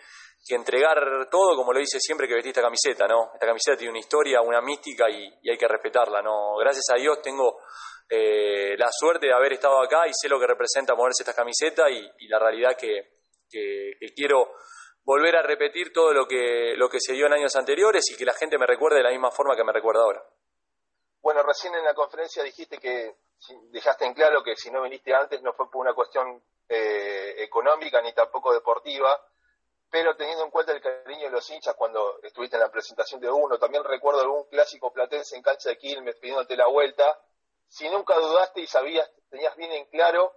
que, 0.46 0.54
entregar 0.54 1.28
todo 1.30 1.56
como 1.56 1.72
lo 1.72 1.80
hice 1.80 1.98
siempre 2.00 2.28
que 2.28 2.34
vestí 2.34 2.50
esta 2.50 2.62
camiseta, 2.62 3.06
¿no? 3.06 3.30
Esta 3.34 3.46
camiseta 3.46 3.76
tiene 3.76 3.90
una 3.90 4.00
historia, 4.00 4.40
una 4.42 4.60
mística 4.60 5.08
y, 5.08 5.48
hay 5.48 5.56
que 5.56 5.68
respetarla, 5.68 6.20
¿no? 6.20 6.56
Gracias 6.56 6.84
a 6.92 6.98
Dios 6.98 7.22
tengo 7.22 7.60
eh, 8.10 8.76
la 8.76 8.88
suerte 8.90 9.26
de 9.26 9.32
haber 9.32 9.54
estado 9.54 9.82
acá 9.82 10.06
y 10.06 10.12
sé 10.12 10.28
lo 10.28 10.38
que 10.38 10.46
representa 10.46 10.94
ponerse 10.94 11.22
esta 11.22 11.34
camiseta 11.34 11.90
y, 11.90 12.28
la 12.28 12.38
realidad 12.38 12.76
que, 12.76 13.22
que, 13.50 13.94
quiero 14.14 14.52
volver 15.08 15.36
a 15.36 15.42
repetir 15.42 15.90
todo 15.90 16.12
lo 16.12 16.28
que, 16.28 16.74
lo 16.76 16.90
que 16.90 17.00
se 17.00 17.14
dio 17.14 17.24
en 17.24 17.32
años 17.32 17.56
anteriores 17.56 18.04
y 18.10 18.16
que 18.18 18.26
la 18.26 18.34
gente 18.34 18.58
me 18.58 18.66
recuerde 18.66 18.98
de 18.98 19.04
la 19.04 19.10
misma 19.10 19.30
forma 19.30 19.56
que 19.56 19.64
me 19.64 19.72
recuerda 19.72 20.02
ahora. 20.02 20.22
Bueno, 21.22 21.42
recién 21.42 21.74
en 21.74 21.82
la 21.82 21.94
conferencia 21.94 22.42
dijiste 22.42 22.76
que 22.76 23.16
dejaste 23.70 24.04
en 24.04 24.12
claro 24.12 24.42
que 24.42 24.54
si 24.54 24.70
no 24.70 24.82
viniste 24.82 25.14
antes 25.14 25.40
no 25.40 25.54
fue 25.54 25.70
por 25.70 25.80
una 25.80 25.94
cuestión 25.94 26.42
eh, 26.68 27.36
económica 27.38 28.02
ni 28.02 28.12
tampoco 28.12 28.52
deportiva, 28.52 29.18
pero 29.88 30.14
teniendo 30.14 30.44
en 30.44 30.50
cuenta 30.50 30.72
el 30.72 30.82
cariño 30.82 31.24
de 31.24 31.30
los 31.30 31.48
hinchas 31.48 31.74
cuando 31.74 32.20
estuviste 32.22 32.56
en 32.56 32.64
la 32.64 32.70
presentación 32.70 33.18
de 33.18 33.30
uno, 33.30 33.58
también 33.58 33.84
recuerdo 33.84 34.20
algún 34.20 34.44
clásico 34.50 34.92
platense 34.92 35.36
en 35.36 35.42
cancha 35.42 35.70
de 35.70 35.78
Quilmes 35.78 36.16
pidiéndote 36.16 36.54
la 36.54 36.66
vuelta, 36.66 37.18
si 37.66 37.88
nunca 37.88 38.14
dudaste 38.14 38.60
y 38.60 38.66
sabías, 38.66 39.10
tenías 39.30 39.56
bien 39.56 39.72
en 39.72 39.86
claro 39.86 40.34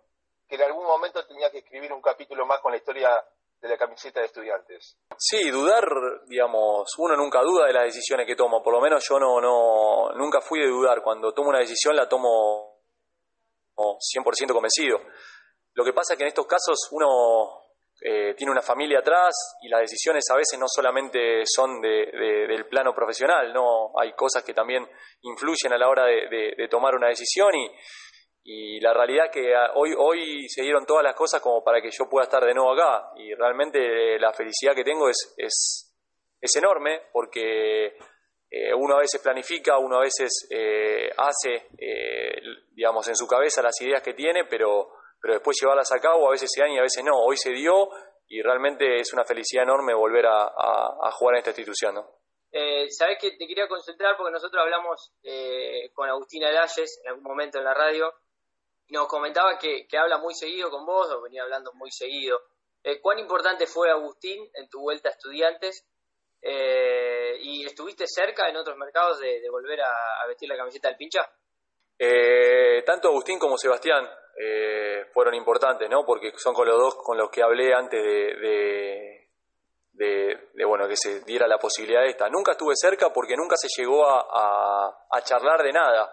que 0.47 0.55
en 0.55 0.61
algún 0.61 0.85
momento 0.85 1.27
tenías 1.27 1.51
que 1.51 1.57
escribir 1.57 1.91
un 1.91 2.01
capítulo 2.01 2.45
más 2.45 2.61
con 2.61 2.71
la 2.71 2.77
historia 2.77 3.21
de 3.61 3.69
la 3.69 3.77
camiseta 3.77 4.19
de 4.19 4.25
estudiantes. 4.25 4.97
Sí, 5.17 5.51
dudar, 5.51 5.85
digamos, 6.27 6.91
uno 6.97 7.15
nunca 7.15 7.41
duda 7.41 7.67
de 7.67 7.73
las 7.73 7.83
decisiones 7.83 8.25
que 8.25 8.35
tomo, 8.35 8.63
por 8.63 8.73
lo 8.73 8.81
menos 8.81 9.07
yo 9.07 9.19
no, 9.19 9.39
no 9.39 10.11
nunca 10.15 10.41
fui 10.41 10.59
de 10.59 10.67
dudar, 10.67 11.01
cuando 11.03 11.33
tomo 11.33 11.49
una 11.49 11.59
decisión 11.59 11.95
la 11.95 12.09
tomo 12.09 12.81
100% 13.75 14.53
convencido. 14.53 14.99
Lo 15.73 15.83
que 15.83 15.93
pasa 15.93 16.13
es 16.13 16.17
que 16.17 16.23
en 16.23 16.29
estos 16.29 16.47
casos 16.47 16.89
uno 16.91 17.61
eh, 18.03 18.33
tiene 18.35 18.51
una 18.51 18.61
familia 18.61 18.99
atrás 18.99 19.57
y 19.61 19.69
las 19.69 19.81
decisiones 19.81 20.23
a 20.31 20.35
veces 20.35 20.59
no 20.59 20.65
solamente 20.67 21.43
son 21.45 21.79
de, 21.79 22.47
del 22.47 22.65
plano 22.65 22.93
profesional, 22.93 23.53
no 23.53 23.91
hay 23.99 24.13
cosas 24.13 24.43
que 24.43 24.55
también 24.55 24.87
influyen 25.21 25.71
a 25.73 25.77
la 25.77 25.87
hora 25.87 26.05
de, 26.05 26.67
tomar 26.69 26.95
una 26.95 27.09
decisión 27.09 27.53
y, 27.53 27.69
y 28.43 28.79
la 28.79 28.93
realidad 28.93 29.31
que 29.31 29.53
hoy, 29.75 29.93
hoy 29.97 30.49
se 30.49 30.63
dieron 30.63 30.85
todas 30.85 31.03
las 31.03 31.15
cosas 31.15 31.41
como 31.41 31.63
para 31.63 31.81
que 31.81 31.91
yo 31.91 32.09
pueda 32.09 32.23
estar 32.23 32.43
de 32.43 32.53
nuevo 32.53 32.73
acá 32.73 33.11
y 33.17 33.33
realmente 33.35 34.19
la 34.19 34.33
felicidad 34.33 34.73
que 34.75 34.83
tengo 34.83 35.07
es, 35.09 35.33
es, 35.37 35.93
es 36.39 36.55
enorme 36.55 37.03
porque 37.13 37.95
eh, 38.53 38.73
uno 38.73 38.95
a 38.95 38.99
veces 38.99 39.21
planifica, 39.21 39.77
uno 39.77 39.97
a 39.97 40.01
veces 40.01 40.47
eh, 40.49 41.09
hace, 41.15 41.67
eh, 41.77 42.41
digamos, 42.71 43.07
en 43.07 43.15
su 43.15 43.25
cabeza 43.25 43.61
las 43.61 43.79
ideas 43.79 44.01
que 44.01 44.13
tiene, 44.13 44.43
pero, 44.43 44.89
pero 45.21 45.35
después 45.35 45.57
llevarlas 45.61 45.91
a 45.93 45.99
cabo 45.99 46.27
a 46.27 46.31
veces 46.31 46.49
se 46.51 46.61
dan 46.61 46.71
y 46.71 46.79
a 46.79 46.81
veces 46.81 47.01
no. 47.01 47.17
Hoy 47.17 47.37
se 47.37 47.51
dio 47.51 47.89
y 48.27 48.41
realmente 48.41 48.97
es 48.99 49.13
una 49.13 49.23
felicidad 49.23 49.63
enorme 49.63 49.93
volver 49.93 50.25
a, 50.25 51.11
jugar 51.13 51.35
en 51.35 51.39
esta 51.39 51.51
institución. 51.51 52.03
Eh, 52.51 52.87
Sabes 52.89 53.19
que 53.21 53.31
te 53.37 53.47
quería 53.47 53.69
concentrar 53.69 54.17
porque 54.17 54.33
nosotros 54.33 54.61
hablamos 54.61 55.13
con 55.93 56.09
Agustina 56.09 56.51
Lalles 56.51 57.01
en 57.03 57.09
algún 57.09 57.23
momento 57.23 57.59
en 57.59 57.63
la 57.63 57.73
radio 57.73 58.11
nos 58.91 59.07
comentaba 59.07 59.57
que, 59.57 59.87
que 59.87 59.97
habla 59.97 60.17
muy 60.17 60.33
seguido 60.33 60.69
con 60.69 60.85
vos, 60.85 61.09
o 61.11 61.21
venía 61.21 61.43
hablando 61.43 61.71
muy 61.73 61.91
seguido. 61.91 62.39
¿Cuán 63.01 63.19
importante 63.19 63.67
fue 63.67 63.91
Agustín 63.91 64.49
en 64.55 64.67
tu 64.67 64.81
vuelta 64.81 65.09
a 65.09 65.11
estudiantes 65.11 65.85
eh, 66.41 67.37
¿Y 67.39 67.65
estuviste 67.65 68.05
cerca 68.07 68.49
en 68.49 68.57
otros 68.57 68.75
mercados 68.75 69.19
de, 69.19 69.47
volver 69.51 69.79
a, 69.81 70.25
vestir 70.27 70.49
la 70.49 70.57
camiseta 70.57 70.87
del 70.87 70.97
pincha? 70.97 71.29
Eh, 71.97 72.81
tanto 72.83 73.09
Agustín 73.09 73.37
como 73.37 73.57
Sebastián 73.57 74.09
eh, 74.39 75.05
fueron 75.13 75.35
importantes, 75.35 75.87
¿no? 75.87 76.03
Porque 76.03 76.31
son 76.35 76.55
con 76.55 76.67
los 76.67 76.79
dos 76.79 76.95
con 76.95 77.17
los 77.17 77.29
que 77.29 77.43
hablé 77.43 77.73
antes 77.75 78.03
de, 78.03 79.27
de, 79.93 80.65
bueno 80.65 80.87
que 80.87 80.95
se 80.97 81.21
diera 81.21 81.47
la 81.47 81.59
posibilidad 81.59 82.05
esta. 82.05 82.27
Nunca 82.27 82.53
estuve 82.53 82.73
cerca 82.75 83.13
porque 83.13 83.35
nunca 83.35 83.55
se 83.55 83.67
llegó 83.77 84.07
a, 84.07 85.05
a 85.11 85.21
charlar 85.21 85.61
de 85.61 85.73
nada 85.73 86.11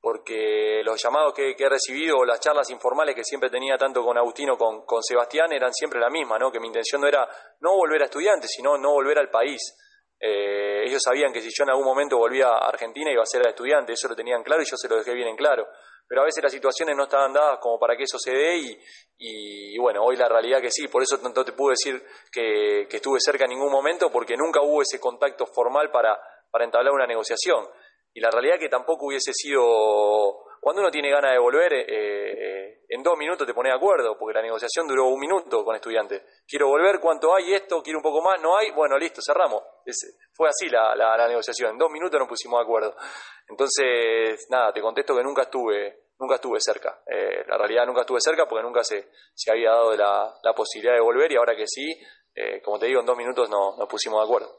porque 0.00 0.82
los 0.82 1.00
llamados 1.02 1.34
que, 1.34 1.54
he 1.58 1.68
recibido 1.68 2.18
o 2.18 2.24
las 2.24 2.40
charlas 2.40 2.70
informales 2.70 3.14
que 3.14 3.24
siempre 3.24 3.50
tenía 3.50 3.76
tanto 3.76 4.02
con 4.02 4.16
Agustino 4.16 4.56
como 4.56 4.84
con 4.86 5.02
Sebastián 5.02 5.52
eran 5.52 5.74
siempre 5.74 6.00
la 6.00 6.08
misma, 6.08 6.38
¿no? 6.38 6.50
que 6.50 6.58
mi 6.58 6.68
intención 6.68 7.02
no 7.02 7.06
era 7.06 7.28
no 7.60 7.76
volver 7.76 8.02
a 8.02 8.06
estudiantes, 8.06 8.50
sino 8.50 8.78
no 8.78 8.92
volver 8.92 9.18
al 9.18 9.28
país. 9.28 9.60
Eh, 10.18 10.84
ellos 10.84 11.02
sabían 11.02 11.32
que 11.32 11.40
si 11.40 11.48
yo 11.48 11.64
en 11.64 11.70
algún 11.70 11.84
momento 11.84 12.16
volvía 12.16 12.48
a 12.48 12.68
Argentina 12.68 13.10
iba 13.10 13.22
a 13.22 13.26
ser 13.26 13.46
a 13.46 13.50
estudiante, 13.50 13.92
eso 13.92 14.08
lo 14.08 14.16
tenían 14.16 14.42
claro 14.42 14.62
y 14.62 14.66
yo 14.66 14.76
se 14.76 14.88
lo 14.88 14.96
dejé 14.96 15.12
bien 15.12 15.28
en 15.28 15.36
claro. 15.36 15.66
Pero 16.06 16.22
a 16.22 16.24
veces 16.24 16.42
las 16.42 16.52
situaciones 16.52 16.96
no 16.96 17.04
estaban 17.04 17.32
dadas 17.32 17.58
como 17.60 17.78
para 17.78 17.96
que 17.96 18.02
eso 18.02 18.18
se 18.18 18.32
dé 18.32 18.56
y, 18.56 18.78
y, 19.18 19.78
bueno, 19.78 20.02
hoy 20.02 20.16
la 20.16 20.28
realidad 20.28 20.60
que 20.60 20.70
sí, 20.70 20.88
por 20.88 21.02
eso 21.02 21.18
no 21.22 21.44
te 21.44 21.52
pude 21.52 21.72
decir 21.72 22.02
que, 22.32 22.86
que 22.88 22.96
estuve 22.96 23.18
cerca 23.20 23.44
en 23.44 23.50
ningún 23.50 23.70
momento 23.70 24.10
porque 24.10 24.36
nunca 24.36 24.60
hubo 24.60 24.82
ese 24.82 24.98
contacto 24.98 25.46
formal 25.46 25.90
para, 25.90 26.18
para 26.50 26.64
entablar 26.64 26.92
una 26.92 27.06
negociación 27.06 27.66
y 28.14 28.20
la 28.20 28.30
realidad 28.30 28.56
es 28.56 28.60
que 28.60 28.68
tampoco 28.68 29.06
hubiese 29.06 29.32
sido 29.32 30.44
cuando 30.60 30.82
uno 30.82 30.90
tiene 30.90 31.10
ganas 31.10 31.32
de 31.32 31.38
volver, 31.38 31.72
eh, 31.72 31.84
eh, 31.88 32.80
en 32.90 33.02
dos 33.02 33.16
minutos 33.16 33.46
te 33.46 33.54
pones 33.54 33.72
de 33.72 33.78
acuerdo, 33.78 34.18
porque 34.18 34.34
la 34.34 34.42
negociación 34.42 34.86
duró 34.86 35.06
un 35.06 35.18
minuto 35.18 35.64
con 35.64 35.74
estudiantes. 35.74 36.22
Quiero 36.46 36.68
volver, 36.68 37.00
¿cuánto 37.00 37.34
hay 37.34 37.54
esto? 37.54 37.82
¿Quiero 37.82 38.00
un 38.00 38.02
poco 38.02 38.20
más? 38.20 38.38
¿No 38.42 38.58
hay? 38.58 38.70
Bueno, 38.72 38.98
listo, 38.98 39.22
cerramos. 39.24 39.62
fue 40.34 40.50
así 40.50 40.68
la, 40.68 40.94
la, 40.94 41.26
negociación, 41.26 41.70
en 41.70 41.78
dos 41.78 41.90
minutos 41.90 42.20
nos 42.20 42.28
pusimos 42.28 42.58
de 42.60 42.64
acuerdo. 42.64 42.94
Entonces, 43.48 44.46
nada, 44.50 44.70
te 44.70 44.82
contesto 44.82 45.16
que 45.16 45.22
nunca 45.22 45.42
estuve, 45.42 46.10
nunca 46.18 46.34
estuve 46.34 46.58
cerca. 46.60 47.00
Eh, 47.06 47.42
la 47.46 47.56
realidad 47.56 47.86
nunca 47.86 48.02
estuve 48.02 48.20
cerca 48.20 48.46
porque 48.46 48.62
nunca 48.62 48.84
se, 48.84 49.08
se 49.34 49.50
había 49.50 49.70
dado 49.70 49.96
la, 49.96 50.34
la 50.42 50.52
posibilidad 50.52 50.94
de 50.94 51.00
volver 51.00 51.32
y 51.32 51.36
ahora 51.36 51.56
que 51.56 51.66
sí, 51.66 51.90
eh, 52.34 52.60
como 52.60 52.78
te 52.78 52.84
digo, 52.84 53.00
en 53.00 53.06
dos 53.06 53.16
minutos 53.16 53.48
no, 53.48 53.76
nos 53.78 53.88
pusimos 53.88 54.20
de 54.20 54.24
acuerdo. 54.24 54.58